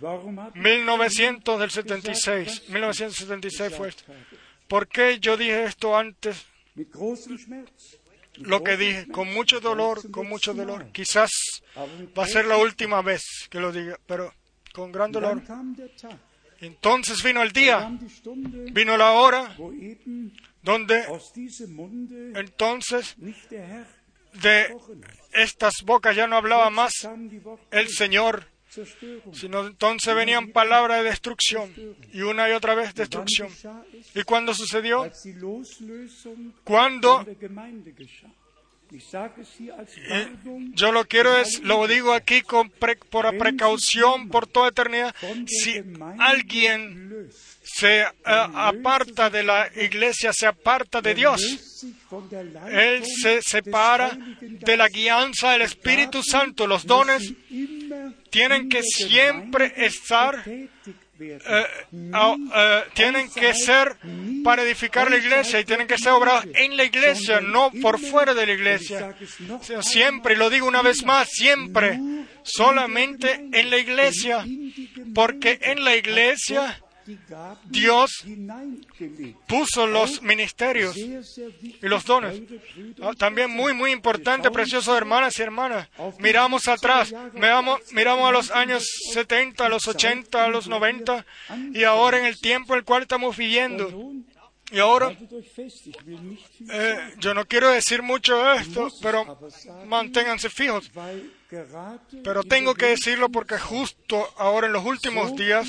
[0.00, 4.04] Warum habe ich 1900 del 76 1976 fue esto.
[4.68, 6.44] ¿por qué yo dije esto antes
[8.38, 11.30] lo que dije con mucho dolor con mucho dolor quizás
[11.76, 14.32] va a ser la última vez que lo diga pero
[14.72, 15.42] con gran dolor
[16.60, 17.90] entonces vino el día
[18.72, 19.56] vino la hora
[20.62, 21.04] donde
[22.34, 23.16] entonces
[24.42, 24.76] de
[25.32, 26.92] estas bocas ya no hablaba más
[27.70, 28.46] el Señor.
[29.32, 31.72] Sino entonces venían palabras de destrucción
[32.12, 33.48] y una y otra vez destrucción.
[34.14, 35.10] ¿Y cuando sucedió?
[36.64, 37.26] Cuando,
[40.08, 40.28] eh,
[40.74, 45.14] yo lo quiero es, lo digo aquí por precaución por toda eternidad,
[45.46, 45.82] si
[46.18, 47.28] alguien.
[47.66, 51.42] Se eh, aparta de la iglesia, se aparta de Dios,
[52.70, 56.68] Él se separa de la guianza del Espíritu Santo.
[56.68, 57.32] Los dones
[58.30, 60.68] tienen que siempre estar eh,
[61.92, 63.96] eh, tienen que ser
[64.44, 68.32] para edificar la iglesia y tienen que ser obrados en la iglesia, no por fuera
[68.32, 69.16] de la iglesia.
[69.80, 71.98] Siempre, lo digo una vez más, siempre,
[72.42, 74.44] solamente en la iglesia,
[75.14, 76.80] porque en la iglesia
[77.64, 78.24] Dios
[79.46, 82.40] puso los ministerios y los dones.
[83.02, 85.88] Ah, También muy, muy importante, preciosos hermanas y hermanas.
[86.18, 91.24] Miramos atrás, miramos, miramos a los años 70, a los 80, a los 90
[91.72, 94.12] y ahora en el tiempo en el cual estamos viviendo.
[94.72, 95.16] Y ahora,
[96.72, 99.38] eh, yo no quiero decir mucho de esto, pero
[99.86, 100.90] manténganse fijos.
[102.24, 105.68] Pero tengo que decirlo porque justo ahora en los últimos días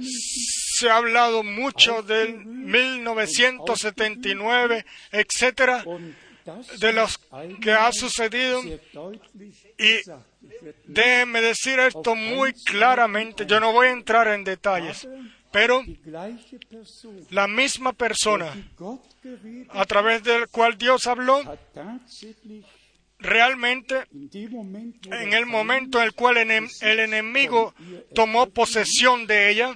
[0.00, 5.84] se ha hablado mucho del 1979, etcétera,
[6.78, 7.18] de los
[7.60, 8.62] que ha sucedido.
[8.62, 10.00] Y
[10.84, 15.08] déjenme decir esto muy claramente, yo no voy a entrar en detalles,
[15.50, 15.84] pero
[17.30, 18.54] la misma persona
[19.70, 21.42] a través del cual Dios habló,
[23.22, 27.74] realmente en el momento en el cual el enemigo
[28.14, 29.74] tomó posesión de ella,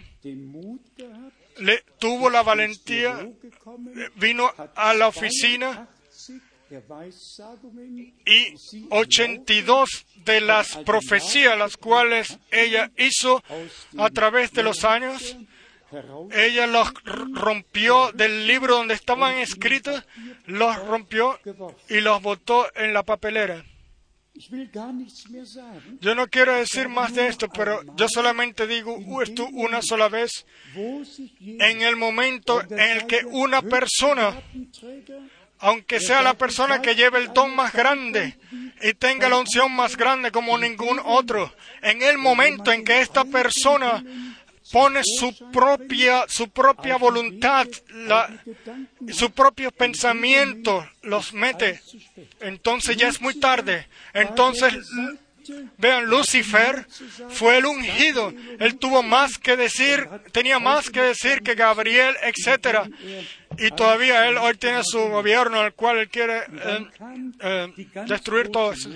[1.59, 3.29] le tuvo la valentía,
[4.17, 5.89] vino a la oficina
[8.27, 8.55] y
[8.91, 13.43] 82 de las profecías las cuales ella hizo
[13.99, 15.37] a través de los años,
[16.33, 20.05] ella los rompió del libro donde estaban escritos,
[20.47, 21.39] los rompió
[21.89, 23.65] y los botó en la papelera.
[26.01, 30.45] Yo no quiero decir más de esto, pero yo solamente digo esto una sola vez.
[30.75, 34.35] En el momento en el que una persona
[35.59, 38.37] aunque sea la persona que lleve el don más grande
[38.83, 41.53] y tenga la unción más grande como ningún otro,
[41.83, 44.05] en el momento en que esta persona
[44.73, 48.29] pone su propia, su propia voluntad, la,
[49.13, 51.81] su propio pensamiento, los mete,
[52.41, 53.87] entonces ya es muy tarde.
[54.13, 54.75] Entonces,
[55.79, 56.87] vean, Lucifer
[57.29, 58.33] fue el ungido.
[58.59, 62.89] Él tuvo más que decir, tenía más que decir que Gabriel, etcétera.
[63.59, 66.87] Y todavía él hoy tiene su gobierno, el cual él quiere eh,
[67.41, 68.91] eh, destruir todo eso.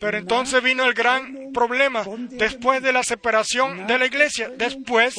[0.00, 5.14] Pero entonces vino el gran problema después de la separación de la iglesia, después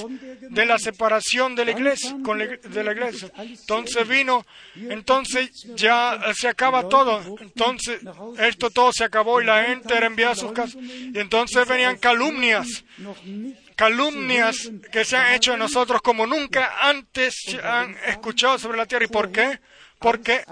[0.49, 3.31] de la separación de la iglesia, de la iglesia.
[3.37, 4.43] Entonces vino,
[4.75, 7.37] entonces ya se acaba todo.
[7.39, 8.01] Entonces
[8.39, 10.81] esto todo se acabó y la gente era enviada a sus casas.
[10.81, 12.83] Y entonces venían calumnias,
[13.75, 18.87] calumnias que se han hecho de nosotros como nunca antes se han escuchado sobre la
[18.87, 19.05] tierra.
[19.05, 19.59] ¿Y por qué?
[19.99, 20.43] Porque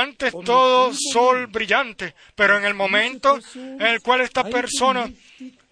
[0.00, 5.10] antes todo sol brillante, pero en el momento en el cual esta persona,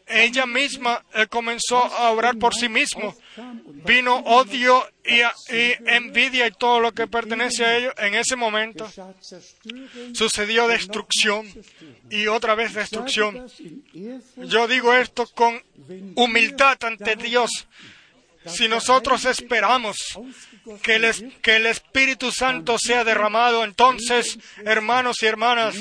[0.06, 3.14] ella misma eh, comenzó a orar por sí mismo,
[3.84, 5.20] vino odio y,
[5.86, 8.90] envidia y todo lo que pertenece a ello, en ese momento
[10.12, 11.46] sucedió destrucción
[12.10, 13.46] y otra vez destrucción.
[14.36, 15.62] Yo digo esto con
[16.14, 17.66] humildad ante Dios.
[18.46, 20.18] Si nosotros esperamos
[20.82, 23.64] que el, Espíritu Santo sea derramado.
[23.64, 25.76] Entonces, hermanos y hermanas,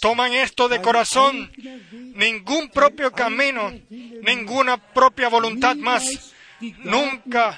[0.00, 1.50] toman esto de corazón.
[1.92, 6.34] Ningún propio camino, ninguna propia voluntad más
[6.78, 7.56] nunca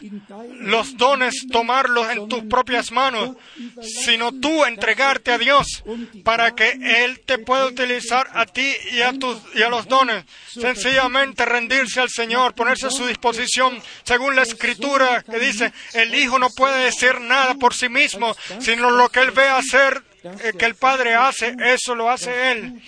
[0.60, 3.36] los dones tomarlos en tus propias manos,
[3.82, 5.84] sino tú entregarte a Dios
[6.24, 6.70] para que
[7.04, 10.24] Él te pueda utilizar a ti y a, tus, y a los dones.
[10.48, 16.38] Sencillamente rendirse al Señor, ponerse a su disposición, según la Escritura que dice, el Hijo
[16.38, 20.64] no puede decir nada por sí mismo, sino lo que Él ve hacer, eh, que
[20.64, 22.82] el Padre hace, eso lo hace Él.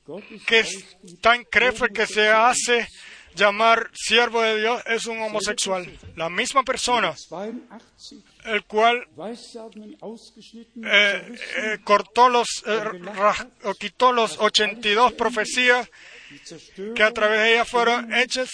[0.45, 2.87] que está en Krefeld, que se hace
[3.35, 5.89] llamar siervo de Dios, es un homosexual.
[6.15, 7.15] La misma persona,
[8.45, 9.07] el cual
[10.83, 12.83] eh, eh, cortó los, eh,
[13.63, 15.89] o quitó los 82 profecías
[16.95, 18.49] que a través de ella fueron hechas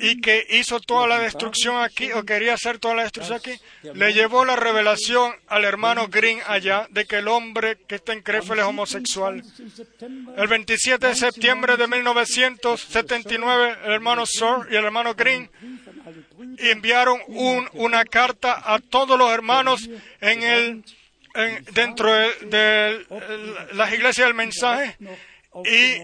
[0.00, 3.58] y que hizo toda la destrucción aquí, o quería hacer toda la destrucción aquí,
[3.94, 8.22] le llevó la revelación al hermano Green allá de que el hombre que está en
[8.22, 9.42] Krefeld es homosexual.
[10.36, 15.50] El 27 de septiembre de 1979, el hermano Sor y el hermano Green
[16.58, 17.20] enviaron
[17.74, 19.88] una carta a todos los hermanos
[20.20, 20.84] en el,
[21.72, 23.06] dentro de,
[23.72, 24.96] las iglesias del mensaje
[25.64, 25.94] y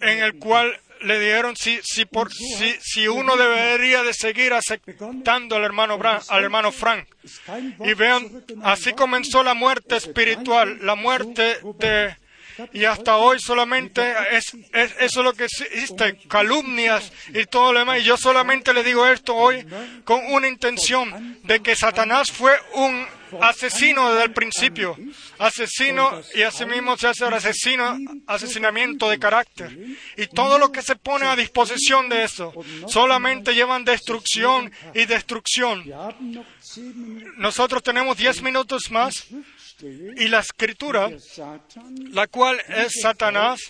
[0.00, 5.56] en el cual le dijeron si, si, por, si, si uno debería de seguir aceptando
[5.56, 5.98] al hermano,
[6.28, 7.06] al hermano Frank.
[7.84, 12.16] Y vean, así comenzó la muerte espiritual, la muerte de...
[12.74, 14.02] Y hasta hoy solamente
[14.32, 18.00] es, es eso lo que existe, calumnias y todo lo demás.
[18.00, 19.66] Y yo solamente le digo esto hoy
[20.04, 23.06] con una intención de que Satanás fue un
[23.40, 24.96] asesino desde el principio,
[25.38, 29.76] asesino y asimismo se hace asesino, asesinamiento de carácter.
[30.16, 32.52] Y todo lo que se pone a disposición de eso
[32.86, 35.84] solamente llevan destrucción y destrucción.
[37.36, 39.26] Nosotros tenemos diez minutos más
[39.82, 41.10] y la escritura,
[42.12, 43.60] la cual es Satanás,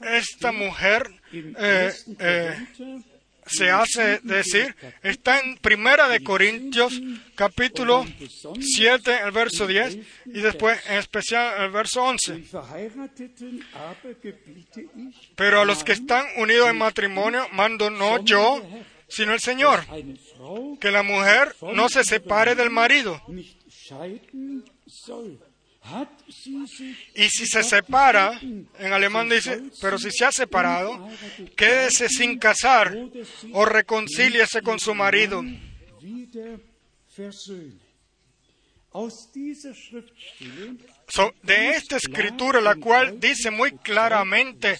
[0.00, 2.66] esta mujer, eh, eh,
[3.46, 7.00] se hace decir, está en Primera de Corintios,
[7.34, 8.04] capítulo
[8.60, 12.44] 7, el verso 10, y después en especial el verso 11.
[15.36, 18.62] Pero a los que están unidos en matrimonio, mando no yo,
[19.08, 19.84] sino el Señor,
[20.80, 23.20] que la mujer no se separe del marido.
[27.14, 31.08] Y si se separa, en alemán dice, pero si se ha separado,
[31.56, 32.96] quédese sin casar
[33.52, 35.42] o reconcíliese con su marido.
[41.42, 44.78] de esta escritura, la cual dice muy claramente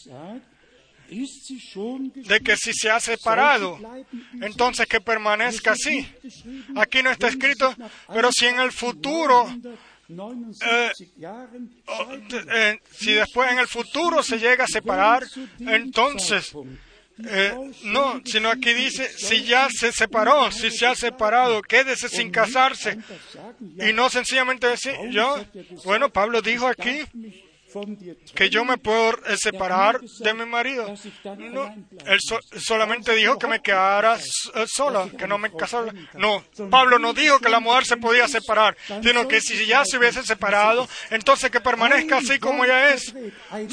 [1.09, 3.79] de que si se ha separado,
[4.41, 6.07] entonces que permanezca así.
[6.77, 7.75] Aquí no está escrito,
[8.09, 9.47] pero si en el futuro,
[10.09, 10.93] eh,
[11.87, 12.07] oh,
[12.91, 15.25] si después en el futuro se llega a separar,
[15.61, 16.53] entonces
[17.19, 17.55] eh,
[17.85, 22.99] no, sino aquí dice, si ya se separó, si se ha separado, quédese sin casarse.
[23.61, 25.45] Y no sencillamente decir, yo,
[25.85, 27.05] bueno, Pablo dijo aquí
[28.35, 30.87] que yo me puedo eh, separar de mi marido.
[31.53, 31.75] No,
[32.07, 35.93] él so- solamente dijo que me quedara eh, sola, que no me casara.
[36.15, 39.99] No, Pablo no dijo que la mujer se podía separar, sino que si ya se
[39.99, 43.15] hubiese separado, entonces que permanezca así como ella es.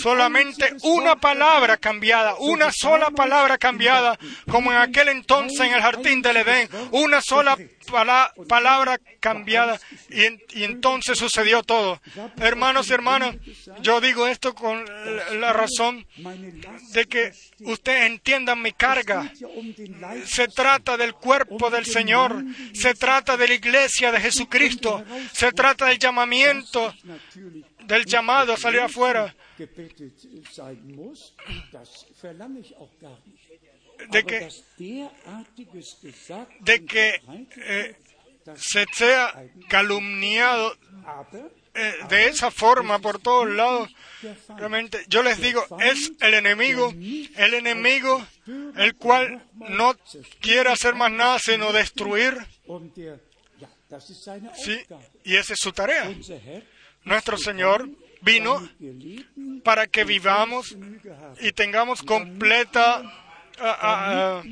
[0.01, 4.17] Solamente una palabra cambiada, una sola palabra cambiada,
[4.49, 7.57] como en aquel entonces en el jardín del Edén, una sola
[7.89, 9.79] pala- palabra cambiada
[10.09, 12.01] y, en- y entonces sucedió todo.
[12.37, 13.35] Hermanos y hermanas,
[13.81, 14.85] yo digo esto con
[15.39, 16.05] la- razón
[16.93, 17.31] de que
[17.61, 19.31] ustedes entiendan mi carga.
[20.25, 22.43] Se trata del cuerpo del Señor,
[22.73, 25.03] se trata de la iglesia de Jesucristo,
[25.33, 26.93] se trata del llamamiento,
[27.85, 29.35] del llamado a salir afuera,
[34.09, 34.39] de que,
[36.61, 37.21] de que
[37.57, 37.95] eh,
[38.55, 39.33] se sea
[39.69, 40.75] calumniado
[41.73, 43.89] eh, de esa forma por todos lados.
[44.57, 48.25] Realmente, yo les digo, es el enemigo, el enemigo,
[48.75, 49.95] el cual no
[50.39, 52.37] quiere hacer más nada sino destruir,
[54.55, 54.79] ¿sí?
[55.23, 56.13] Y esa es su tarea.
[57.03, 57.89] Nuestro Señor
[58.21, 58.69] vino
[59.63, 60.77] para que vivamos
[61.39, 63.01] y tengamos completa
[63.59, 64.43] ah, ah,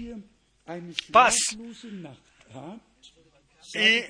[0.67, 0.77] ah,
[1.11, 1.35] Paz.
[3.75, 4.01] Y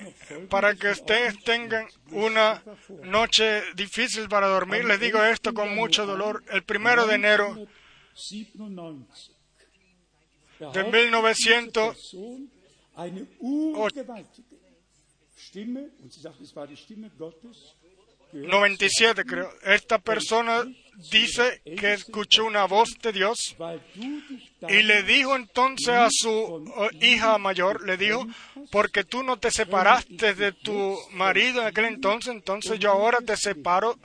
[0.48, 2.62] para que ustedes tengan una
[3.04, 6.42] noche difícil para dormir, les digo esto con mucho dolor.
[6.50, 7.66] El primero de enero
[8.68, 9.40] 97
[10.72, 12.50] de 1900 Person
[18.32, 19.50] 97, creo.
[19.62, 20.64] Esta persona
[21.10, 23.56] dice que escuchó una voz de Dios
[24.68, 28.26] y le dijo entonces a su eh, hija mayor, le dijo,
[28.70, 33.36] porque tú no te separaste de tu marido en aquel entonces, entonces yo ahora te
[33.36, 33.98] separo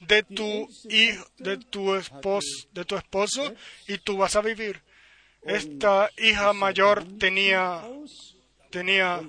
[0.00, 3.54] de tu hijo, de tu esposo, de tu esposo
[3.86, 4.82] y tú vas a vivir.
[5.42, 7.82] Esta hija mayor tenía
[8.72, 9.20] tenía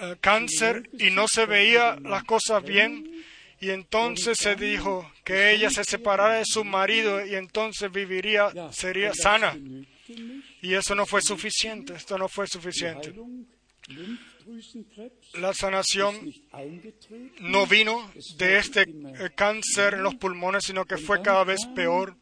[0.00, 3.22] eh, cáncer y no se veía las cosas bien
[3.60, 9.14] y entonces se dijo que ella se separara de su marido y entonces viviría, sería
[9.14, 9.56] sana.
[10.60, 13.14] Y eso no fue suficiente, esto no fue suficiente.
[15.34, 16.34] La sanación
[17.40, 22.16] no vino de este eh, cáncer en los pulmones, sino que fue cada vez peor.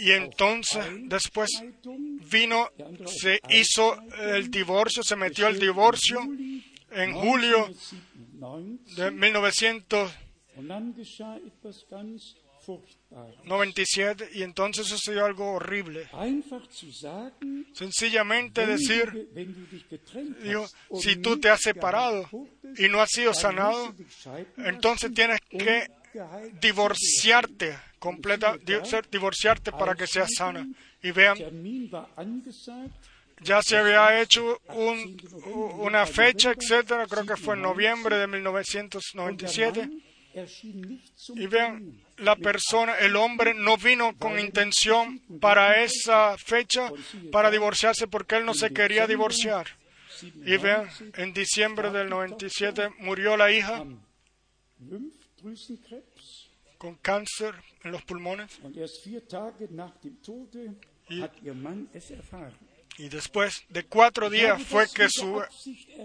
[0.00, 1.50] Y entonces, después,
[2.30, 2.68] vino,
[3.06, 6.20] se hizo el divorcio, se metió el divorcio
[6.90, 13.36] en julio 1997, de 1997 und dann geschah etwas ganz Furchtbares.
[14.34, 16.06] y entonces sucedió algo horrible.
[17.72, 19.30] Sencillamente decir,
[20.42, 20.66] digo,
[21.00, 22.28] si tú te has separado
[22.76, 23.94] y no has sido sanado,
[24.58, 25.88] entonces tienes que.
[26.60, 28.56] Divorciarte, completa,
[29.10, 30.66] divorciarte para que seas sana.
[31.02, 31.38] Y vean,
[33.40, 34.60] ya se había hecho
[35.78, 39.80] una fecha, etcétera, creo que fue en noviembre de und der 1997.
[39.80, 45.82] Mann erschien nicht zum Y vean, la persona, el hombre no vino con intención para
[45.82, 46.90] esa fecha,
[47.32, 49.66] para divorciarse, porque él no se quería divorciar.
[50.22, 53.84] Y vean, en diciembre del 97 murió la hija
[56.78, 57.54] con cáncer
[57.84, 58.58] en los pulmones.
[62.98, 65.42] Y después de cuatro días fue que su,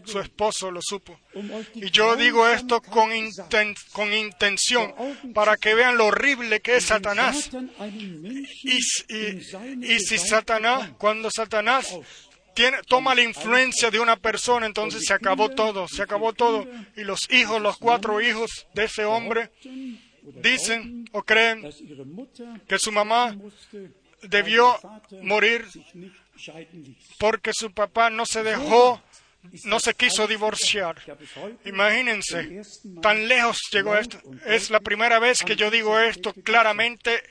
[0.06, 1.20] su esposo lo supo.
[1.34, 4.94] um Y yo digo esto con, inten- con intención,
[5.34, 7.49] para que vean lo horrible que es Satanás.
[8.64, 8.80] Y,
[9.84, 11.94] y- si Satanás, cuando Satanás
[12.56, 16.65] tiene, toma la influencia de una persona, entonces se acabó todo, se acabó todo.
[16.95, 19.52] Y los hijos, los cuatro hijos de ese hombre,
[20.41, 21.69] dicen o creen
[22.68, 23.38] que su mamá
[24.23, 24.80] debió
[25.22, 25.65] morir
[27.19, 29.02] porque su papá no se dejó,
[29.65, 30.95] no se quiso divorciar.
[31.65, 32.61] Imagínense,
[33.01, 34.19] tan lejos llegó esto.
[34.45, 37.23] Es la primera vez que yo digo esto claramente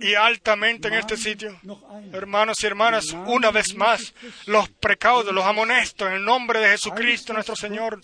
[0.00, 1.58] y altamente en este sitio.
[2.12, 4.14] Hermanos y hermanas, una vez más,
[4.46, 8.00] los precaudos, los amonesto en el nombre de Jesucristo nuestro Señor.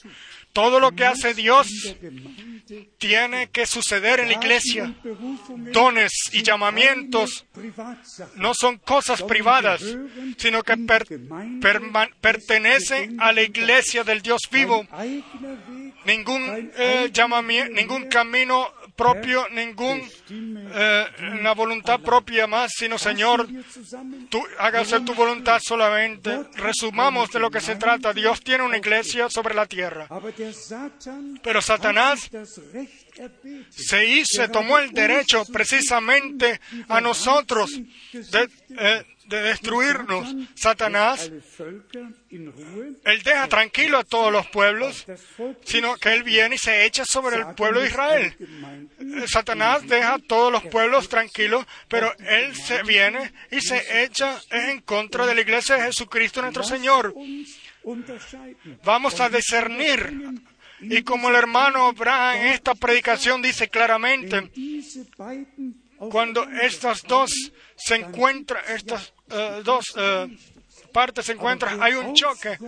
[0.56, 1.68] Todo lo que hace Dios
[2.96, 4.94] tiene que suceder en la iglesia.
[5.70, 7.44] Dones y llamamientos
[8.36, 9.82] no son cosas privadas,
[10.38, 10.78] sino que
[12.22, 14.86] pertenecen a la iglesia del Dios vivo.
[16.06, 17.12] Ningún eh,
[17.72, 21.06] ningún camino propio, ningún eh,
[21.38, 23.46] una voluntad propia más, sino Señor,
[24.30, 26.44] tú hagas tu voluntad solamente.
[26.54, 28.12] Resumamos de lo que se trata.
[28.12, 30.08] Dios tiene una iglesia sobre la tierra.
[31.42, 32.30] Pero Satanás
[33.70, 37.70] se hizo, tomó el derecho precisamente a nosotros
[38.12, 38.48] de,
[38.78, 40.34] eh, de destruirnos.
[40.54, 41.30] Satanás,
[42.30, 45.06] él deja tranquilo a todos los pueblos,
[45.64, 48.36] sino que él viene y se echa sobre el pueblo de Israel.
[49.26, 54.80] Satanás deja a todos los pueblos tranquilos, pero él se viene y se echa en
[54.80, 57.14] contra de la iglesia de Jesucristo nuestro Señor.
[58.84, 60.42] Vamos a discernir
[60.80, 64.50] y como el hermano Abraham en esta predicación dice claramente,
[65.98, 67.32] cuando estas dos
[67.76, 70.28] se encuentran, estas eh, dos eh,
[70.92, 72.58] partes se encuentran, hay un choque.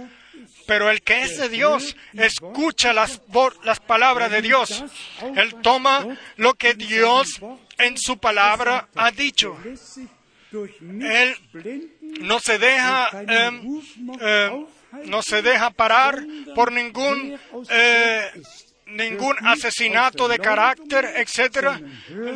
[0.66, 3.20] Pero el que es de Dios escucha las,
[3.64, 4.84] las palabras de Dios.
[5.34, 6.06] Él toma
[6.36, 7.40] lo que Dios
[7.78, 9.56] en su palabra ha dicho.
[10.52, 11.36] Él
[12.20, 13.82] no se deja, em,
[14.20, 14.66] em,
[15.04, 16.24] no se deja parar
[16.54, 17.38] por ningún
[18.88, 21.80] ningún asesinato de carácter, etcétera,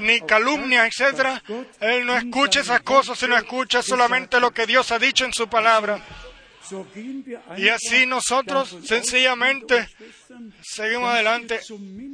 [0.00, 1.42] ni calumnia, etcétera.
[1.80, 5.48] Él no escucha esas cosas, sino escucha solamente lo que Dios ha dicho en su
[5.48, 6.02] palabra.
[7.56, 9.88] Y así nosotros sencillamente
[10.62, 11.60] seguimos adelante,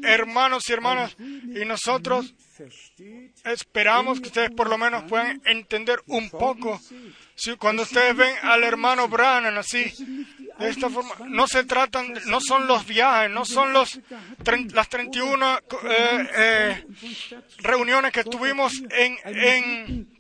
[0.03, 2.35] hermanos y hermanas, y nosotros
[3.45, 6.81] esperamos que ustedes por lo menos puedan entender un poco.
[7.35, 9.93] Si cuando ustedes ven al hermano Brannan así,
[10.59, 14.01] de esta forma, no se tratan, no son los viajes, no son los
[14.73, 16.85] las 31 eh, eh,
[17.59, 20.18] reuniones que tuvimos en, en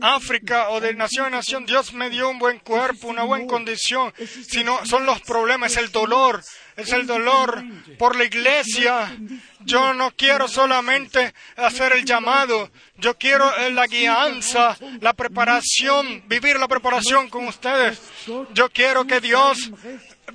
[0.00, 4.12] África o de nación en nación, Dios me dio un buen cuerpo, una buena condición,
[4.48, 6.42] sino son los problemas, el dolor,
[6.74, 7.62] es el dolor
[7.98, 9.14] por la iglesia.
[9.60, 16.58] Yo no quiero solamente hacer el llamado, yo quiero eh, la guianza, la preparación, vivir
[16.58, 18.00] la preparación con ustedes.
[18.54, 19.70] Yo quiero que Dios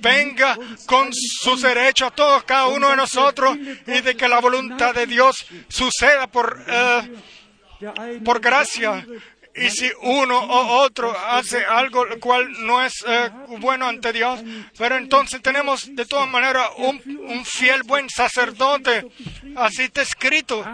[0.00, 4.94] venga con sus derechos a todos, cada uno de nosotros, y de que la voluntad
[4.94, 7.10] de Dios suceda por, eh,
[8.24, 9.06] por gracia.
[9.54, 14.40] Y si uno o otro hace algo cual no es eh, bueno ante Dios,
[14.76, 19.06] pero entonces tenemos de todas maneras un, un fiel buen sacerdote,
[19.56, 20.64] así está escrito,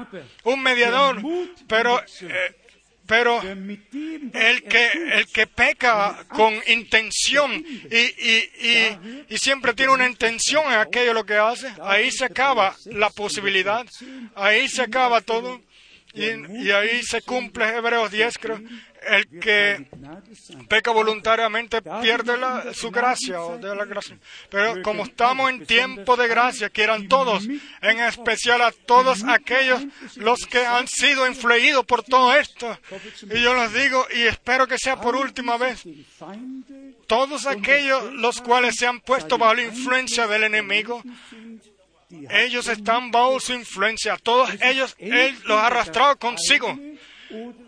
[0.42, 1.22] un mediador,
[1.66, 2.56] pero eh,
[3.06, 10.08] pero el que, el que peca con intención y, y, y, y, siempre tiene una
[10.08, 13.84] intención en aquello lo que hace, ahí se acaba la posibilidad,
[14.34, 15.60] ahí se acaba todo.
[16.14, 18.60] Y, ahí se cumple Hebreos 10, creo.
[19.06, 19.86] El que
[20.66, 24.16] peca voluntariamente pierde la, su gracia o de la gracia.
[24.48, 29.84] Pero como estamos en tiempo de gracia, que eran todos, en especial a todos aquellos
[30.16, 32.78] los que han sido influidos por todo esto.
[33.30, 35.82] Y yo les digo, y espero que sea por última vez,
[37.06, 41.02] todos aquellos los cuales se han puesto bajo la influencia del enemigo,
[42.30, 44.16] ellos están bajo su influencia.
[44.22, 46.78] Todos ellos, Él los ha arrastrado consigo.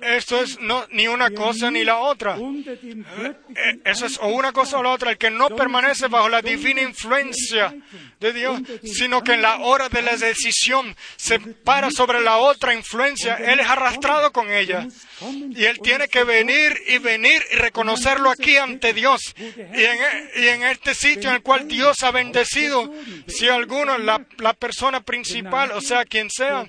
[0.01, 2.37] Esto es no, ni una cosa ni la otra.
[2.37, 5.11] Eh, eso es o una cosa o la otra.
[5.11, 7.75] El que no permanece bajo la divina influencia
[8.21, 12.75] de Dios, sino que en la hora de la decisión se para sobre la otra
[12.75, 14.87] influencia, Él es arrastrado con ella.
[15.51, 19.35] Y Él tiene que venir y venir y reconocerlo aquí ante Dios.
[19.39, 19.99] Y en,
[20.37, 22.93] y en este sitio en el cual Dios ha bendecido,
[23.27, 26.67] si alguno, la, la persona principal, o sea, quien sea,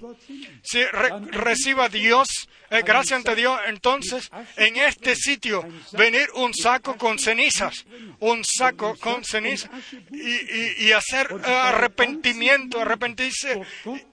[0.64, 0.84] si
[1.32, 2.28] reciba a Dios,
[2.69, 7.85] eh, gracias ante Dios, entonces en este sitio venir un saco con cenizas,
[8.19, 9.69] un saco con cenizas
[10.09, 13.61] y, hacer eh, arrepentimiento, arrepentirse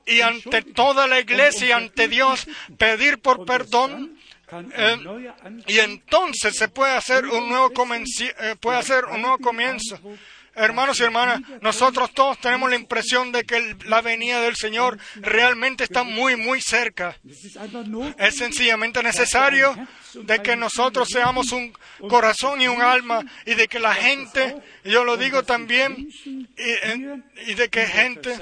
[0.05, 2.47] y ante toda la iglesia y ante Dios
[2.77, 4.19] pedir por perdón.
[4.77, 4.97] Eh,
[5.67, 7.71] y entonces se puede hacer un nuevo
[8.61, 9.99] puede hacer un nuevo comienzo
[10.57, 15.85] Hermanos y hermanas, nosotros todos tenemos la impresión de que la venida del Señor realmente
[15.85, 17.17] está muy, muy cerca.
[18.19, 19.75] Es sencillamente necesario
[20.15, 21.73] de que nosotros seamos un
[22.09, 26.09] corazón y un alma y de que la gente, yo lo digo también,
[27.47, 28.39] y, de que gente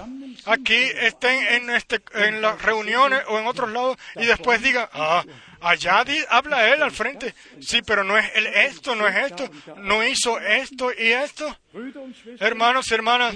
[0.46, 5.24] aquí estén en, este, en las reuniones o en otros lados y después diga, ah,
[5.62, 7.34] Allá habla él al frente.
[7.60, 11.56] Sí, pero no es él esto, no es esto, no hizo esto y esto.
[12.40, 13.34] Hermanos y hermanas,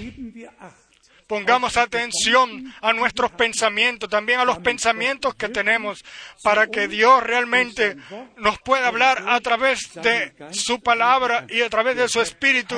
[1.27, 6.03] pongamos atención a nuestros pensamientos, también a los pensamientos que tenemos,
[6.41, 7.97] para que Dios realmente
[8.37, 12.75] nos pueda hablar a través de su palabra y a través de su espíritu.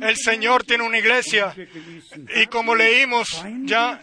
[0.00, 1.54] El Señor tiene una iglesia
[2.34, 4.02] y como leímos ya,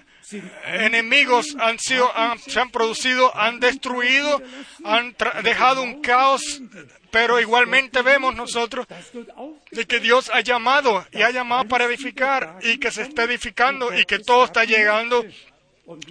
[0.65, 2.11] enemigos han sido,
[2.45, 4.41] se han producido, han destruido,
[4.83, 6.61] han dejado un caos,
[7.11, 8.85] pero igualmente vemos nosotros
[9.71, 13.97] de que Dios ha llamado y ha llamado para edificar y que se está edificando
[13.97, 15.25] y que todo está llegando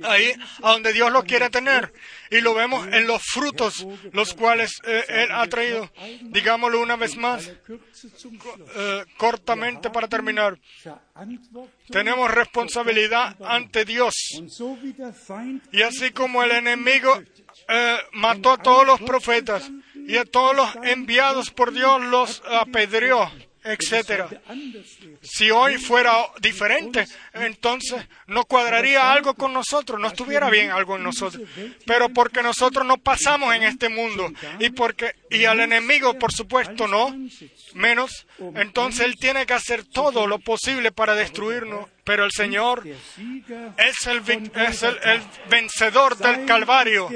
[0.02, 0.32] ahí
[0.62, 1.92] a donde Dios lo quiere tener.
[2.30, 5.90] Y lo vemos en los frutos, los cuales eh, Él ha traído.
[6.22, 10.58] Digámoslo una vez más, eh, cortamente para terminar.
[11.90, 14.14] Tenemos responsabilidad ante Dios.
[15.72, 17.22] Y así como el enemigo
[17.68, 23.30] eh, mató a todos los profetas y a todos los enviados por Dios los apedreó
[23.66, 24.28] etcétera.
[25.22, 31.02] Si hoy fuera diferente, entonces no cuadraría algo con nosotros, no estuviera bien algo en
[31.02, 31.48] nosotros.
[31.84, 36.86] Pero porque nosotros no pasamos en este mundo y porque y al enemigo, por supuesto,
[36.86, 37.14] no,
[37.74, 41.88] menos, entonces él tiene que hacer todo lo posible para destruirnos.
[42.04, 44.22] Pero el Señor es el,
[44.54, 45.20] es el, el
[45.50, 47.08] vencedor del Calvario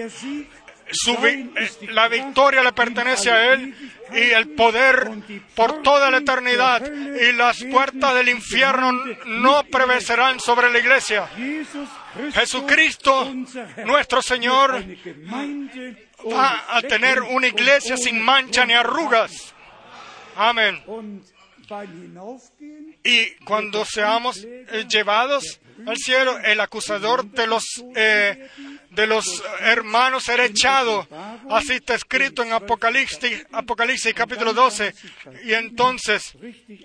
[0.91, 3.75] eh, la victoria le pertenece a Él
[4.13, 5.11] y el poder
[5.55, 8.93] por toda la eternidad y las puertas del infierno
[9.27, 11.29] no prevalecerán sobre la iglesia.
[12.33, 13.33] Jesucristo,
[13.85, 14.85] nuestro Señor,
[16.33, 19.55] va a tener una iglesia sin mancha ni arrugas.
[20.37, 20.83] Amén.
[23.05, 28.49] Y cuando seamos eh, llevados al cielo, el acusador de los eh,
[28.91, 31.07] de los hermanos será echado.
[31.49, 34.95] Así está escrito en Apocalipsis, Apocalipsis capítulo 12.
[35.45, 36.37] Y entonces,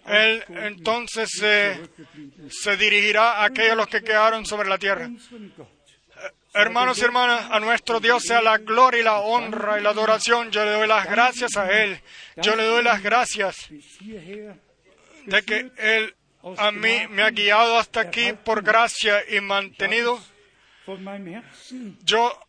[0.06, 5.10] él entonces se dirigirá a aquellos los que quedaron sobre la tierra.
[6.54, 10.52] Hermanos y hermanas, a nuestro Dios sea la gloria y la honra y la adoración.
[10.52, 12.00] Yo le doy las gracias a Él.
[12.38, 13.68] Yo le doy las gracias
[15.26, 16.16] de que Él
[16.58, 20.20] a mí me ha guiado hasta aquí por gracia y mantenido.
[22.04, 22.40] yo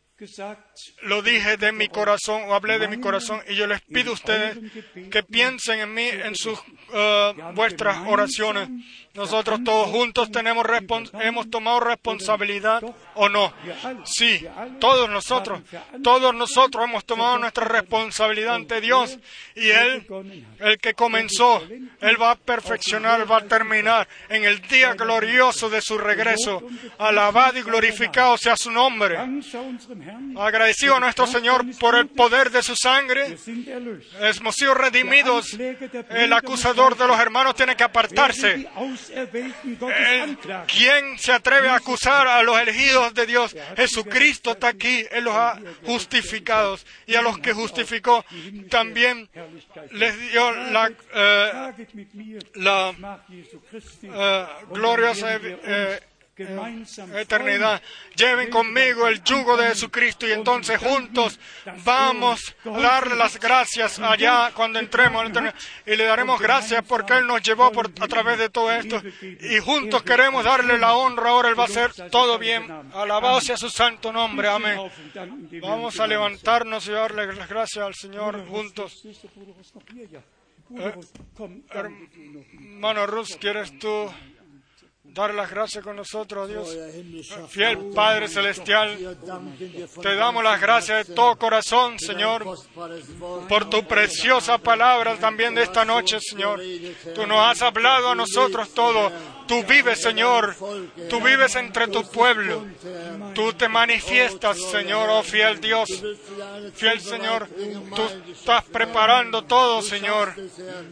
[1.03, 4.15] lo dije de mi corazón o hablé de mi corazón y yo les pido a
[4.15, 4.59] ustedes
[5.11, 8.69] que piensen en mí en sus uh, vuestras oraciones.
[9.15, 10.67] Nosotros todos juntos tenemos
[11.21, 12.83] hemos tomado responsabilidad
[13.15, 13.53] o no.
[14.05, 14.47] Sí,
[14.79, 15.63] todos nosotros,
[16.03, 19.19] todos nosotros hemos tomado nuestra responsabilidad ante Dios
[19.55, 20.07] y Él,
[20.59, 21.63] el que comenzó,
[22.01, 26.63] Él va a perfeccionar, va a terminar en el día glorioso de su regreso.
[26.99, 29.19] Alabado y glorificado sea su nombre.
[30.67, 33.37] A nuestro Señor por el poder de su sangre.
[34.21, 35.57] Hemos sido redimidos.
[36.11, 38.69] El acusador de los hermanos tiene que apartarse.
[40.67, 43.57] ¿Quién se atreve a acusar a los elegidos de Dios?
[43.77, 46.79] Jesucristo está aquí, Él los ha justificado.
[47.07, 48.25] Y a los que justificó
[48.69, 49.29] también
[49.93, 51.75] les dio la, eh,
[52.55, 52.95] la
[54.03, 56.01] eh, gloriosa eh,
[56.37, 57.81] eternidad.
[58.15, 61.39] Lleven conmigo el yugo de Jesucristo y entonces juntos
[61.85, 65.55] vamos a darle las gracias allá cuando entremos la eternidad.
[65.87, 69.03] Y le daremos gracias porque Él nos llevó por, a través de todo esto.
[69.23, 71.31] Y juntos queremos darle la honra.
[71.31, 72.71] Ahora Él va a hacer todo bien.
[72.93, 74.49] Alabado sea su santo nombre.
[74.49, 74.79] Amén.
[75.63, 79.03] Vamos a levantarnos y darle las gracias al Señor juntos.
[80.75, 80.95] Eh,
[81.71, 84.11] hermano Rus, ¿quieres tú?
[85.17, 86.77] Dar las gracias con nosotros, Dios.
[87.49, 89.17] Fiel Padre Celestial,
[90.03, 92.45] te damos las gracias de todo corazón, Señor,
[93.49, 96.61] por tu preciosa palabra también de esta noche, Señor.
[97.15, 99.11] Tú nos has hablado a nosotros todo
[99.47, 100.57] Tú vives, Señor.
[101.09, 102.65] Tú vives entre tu pueblo.
[103.35, 105.89] Tú te manifiestas, Señor, oh fiel Dios.
[106.75, 107.49] Fiel Señor,
[107.95, 110.35] tú estás preparando todo, Señor.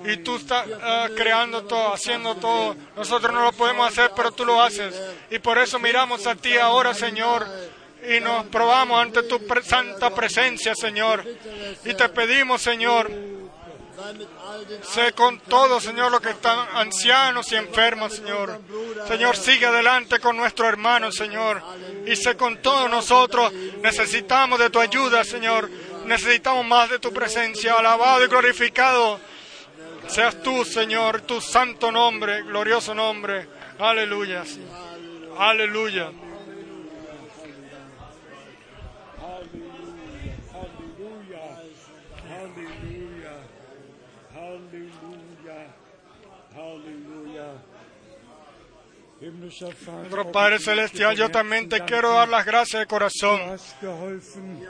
[0.04, 2.76] Y tú estás ah, creando todo, haciendo todo.
[2.96, 4.94] Nosotros no lo podemos hacer, pero tú lo haces.
[5.30, 7.46] Y por eso miramos a ti ahora, Señor
[8.06, 11.24] y nos probamos ante tu santa presencia, Señor.
[11.84, 13.10] Y te pedimos, Señor,
[14.82, 18.60] Sé con todo, Señor, los que están ancianos y enfermos, Señor.
[19.08, 21.62] Señor, sigue adelante con nuestro hermano, Señor.
[22.06, 23.52] Y sé con todos nosotros,
[23.82, 25.70] necesitamos de tu ayuda, Señor.
[26.06, 27.74] Necesitamos más de tu presencia.
[27.74, 29.18] Alabado y glorificado
[30.06, 33.46] seas tú, Señor, tu santo nombre, glorioso nombre.
[33.78, 34.44] Aleluya.
[35.38, 36.10] Aleluya.
[49.24, 53.58] Nuestro Padre Celestial, yo también te quiero dar las gracias de corazón.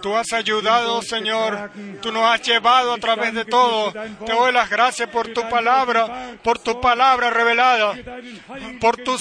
[0.01, 1.73] Tú has ayudado, Señor.
[2.01, 3.93] Tú nos has llevado a través de todo.
[4.25, 7.95] Te doy las gracias por tu palabra, por tu palabra revelada,
[8.81, 9.19] por tu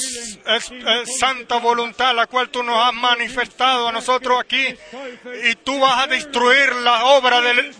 [1.20, 4.68] santa voluntad, la cual tú nos has manifestado a nosotros aquí.
[5.50, 7.76] Y tú vas a destruir la obra del,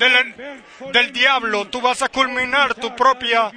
[0.92, 1.68] del diablo.
[1.68, 3.52] Tú vas a culminar tu propia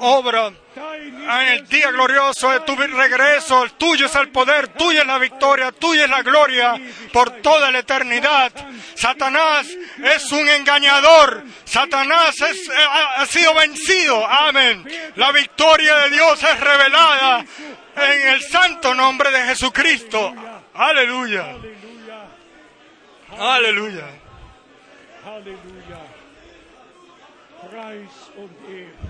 [0.00, 0.52] obra.
[0.80, 5.18] En el día glorioso de tu regreso, el tuyo es el poder, tuya es la
[5.18, 6.74] victoria, tuya es la gloria
[7.12, 8.52] por toda la eternidad.
[8.94, 9.66] Satanás
[10.02, 12.72] es un engañador, Satanás es- eh,
[13.16, 14.88] ha, sido vencido, amén.
[15.16, 17.44] La victoria de Dios es revelada
[17.96, 20.32] en el santo nombre de Jesucristo.
[20.74, 21.56] Aleluya,
[23.38, 24.04] aleluya.
[27.70, 29.07] Preis und Ehre.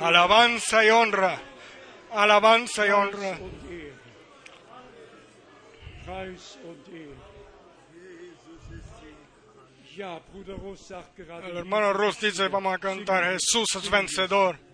[0.00, 1.40] Alabanza y honra,
[2.12, 3.38] alabanza y honra.
[11.44, 14.71] El hermano Rus dice, vamos a cantar, Jesús es vencedor.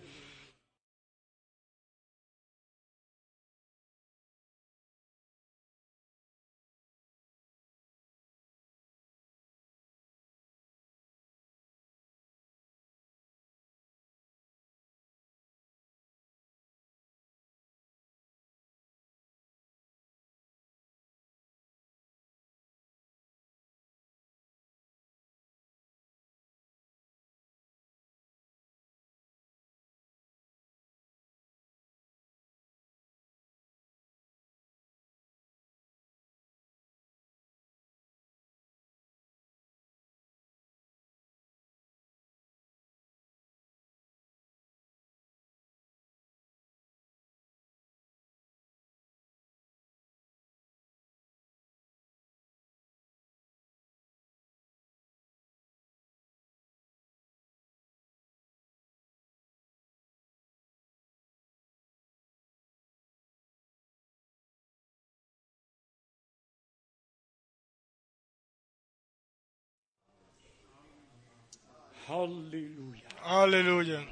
[73.23, 74.05] Aleluya,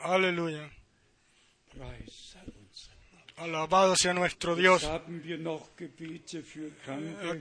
[0.00, 0.70] aleluya.
[1.76, 2.34] Uns.
[3.36, 4.84] Alabado sea nuestro Dios.
[4.84, 5.36] Aquí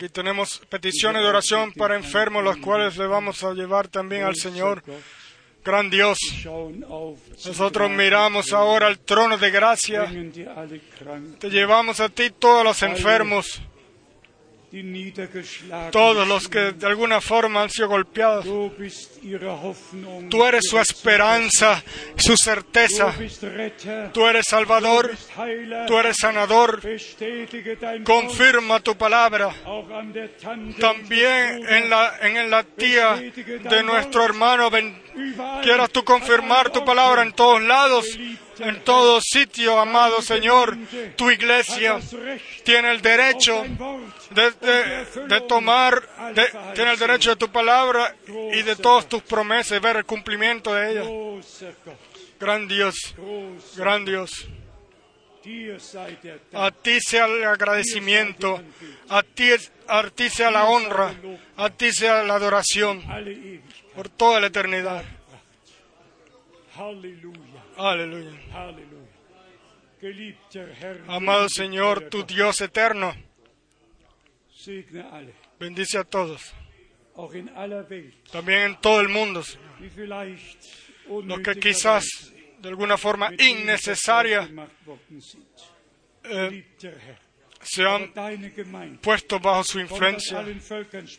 [0.10, 4.84] tenemos peticiones de oración para enfermos, los cuales le vamos a llevar también al Señor.
[5.64, 6.18] Gran Dios,
[7.46, 10.12] nosotros miramos ahora al trono de gracia.
[11.40, 13.62] Te llevamos a ti todos los enfermos,
[15.92, 18.44] todos los que de alguna forma han sido golpeados.
[20.30, 21.84] Tú eres su esperanza,
[22.18, 23.14] su certeza.
[24.14, 25.12] Tú eres Salvador,
[25.88, 26.82] tú eres sanador.
[28.04, 29.54] Confirma tu palabra.
[30.80, 35.03] También en la, en la tía de nuestro hermano, ben-
[35.62, 38.06] quieras tú confirmar tu palabra en todos lados,
[38.60, 40.78] en todo sitio, amado Señor.
[41.16, 42.00] Tu iglesia
[42.64, 43.64] tiene el derecho
[44.32, 46.08] de, tomar,
[46.76, 50.92] tiene el derecho de tu palabra y de todas tus promesas, ver el cumplimiento de
[50.92, 51.08] ellas.
[52.40, 53.16] Gran Dios,
[53.78, 54.48] gran Dios.
[56.54, 58.62] A ti sea el agradecimiento,
[59.10, 61.14] a ti, sea la honra,
[61.58, 63.04] a ti sea la adoración
[63.96, 65.04] por toda la eternidad.
[67.78, 68.32] Aleluya.
[71.08, 73.14] Amado Señor, tu Dios eterno,
[75.60, 76.54] bendice a todos,
[78.32, 79.66] también en todo el mundo, Señor.
[81.26, 82.33] los que quizás
[82.64, 84.50] de alguna forma innecesaria
[86.24, 86.66] eh,
[87.62, 88.14] se han
[89.02, 90.42] puesto bajo su influencia.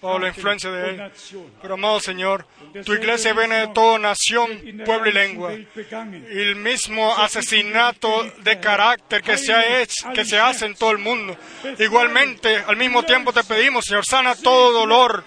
[0.01, 1.13] bajo la influencia de Él.
[1.61, 2.47] Pero amado Señor,
[2.87, 4.51] tu iglesia viene de toda nación,
[4.87, 5.53] pueblo y lengua.
[5.55, 10.93] Y el mismo asesinato de carácter que se ha hecho, que se hace en todo
[10.93, 11.37] el mundo.
[11.79, 15.25] Igualmente, al mismo tiempo te pedimos, Señor, sana todo dolor.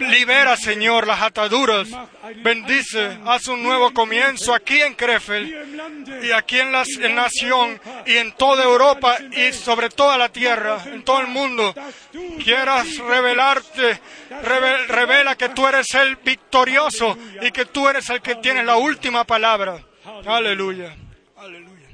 [0.00, 1.88] Libera, Señor, las ataduras.
[2.42, 8.16] Bendice, haz un nuevo comienzo aquí en Krefeld y aquí en la en nación y
[8.16, 11.74] en toda Europa y sobre toda la tierra, en todo el mundo.
[12.42, 14.00] Quieras revelarte,
[14.42, 18.76] reve- revela que tú eres el victorioso y que tú eres el que tiene la
[18.76, 19.82] última palabra.
[21.36, 21.84] Aleluya.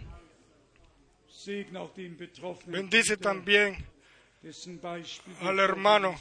[2.66, 3.84] Bendice también
[5.40, 6.14] al hermano.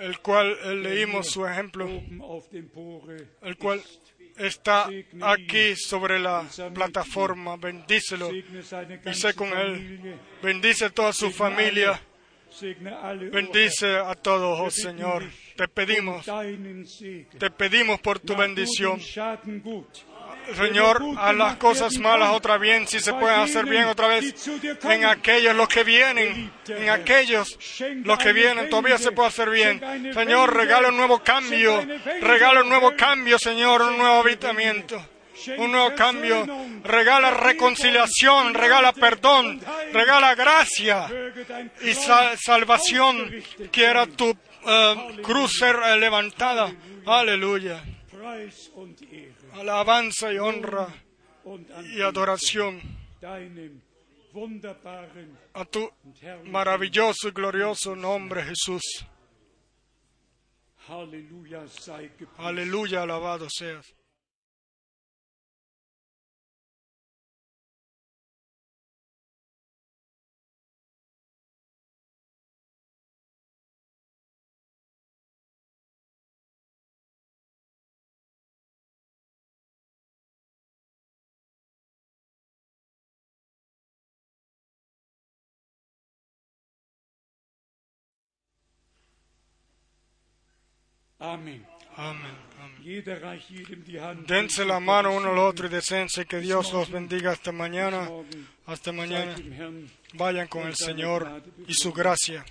[0.00, 3.82] El cual eh, leímos su ejemplo, el cual
[4.36, 4.88] está
[5.22, 7.56] aquí sobre la plataforma.
[7.56, 10.18] Bendícelo y sé con él.
[10.42, 12.00] Bendice a toda su familia.
[13.32, 15.24] Bendice a todos, oh Señor.
[15.56, 16.24] Te pedimos,
[17.38, 19.00] te pedimos por tu bendición.
[20.52, 24.48] Señor, a las cosas malas otra bien, si se pueden hacer bien otra vez,
[24.82, 27.58] en aquellos los que vienen, en aquellos
[28.04, 29.80] los que vienen, todavía se puede hacer bien.
[30.12, 31.84] Señor, regala un nuevo cambio,
[32.20, 35.04] regala un nuevo cambio, Señor, un nuevo habitamiento,
[35.56, 36.46] un nuevo cambio,
[36.84, 39.60] regala reconciliación, regala perdón,
[39.92, 41.08] regala gracia
[41.82, 43.42] y salvación.
[43.72, 46.72] Quiera tu uh, cruz ser levantada.
[47.06, 47.82] Aleluya
[49.54, 50.88] alabanza y honra
[51.84, 52.80] y adoración
[55.54, 55.90] a tu
[56.46, 59.06] maravilloso y glorioso nombre, Jesús.
[62.38, 63.94] Aleluya, alabado seas.
[91.24, 91.64] Amén.
[91.96, 92.54] Amén.
[94.26, 98.10] Dense la mano uno al otro y deseense que Dios los bendiga hasta mañana.
[98.66, 99.34] Hasta mañana.
[100.14, 102.44] Vayan con el Señor y su gracia.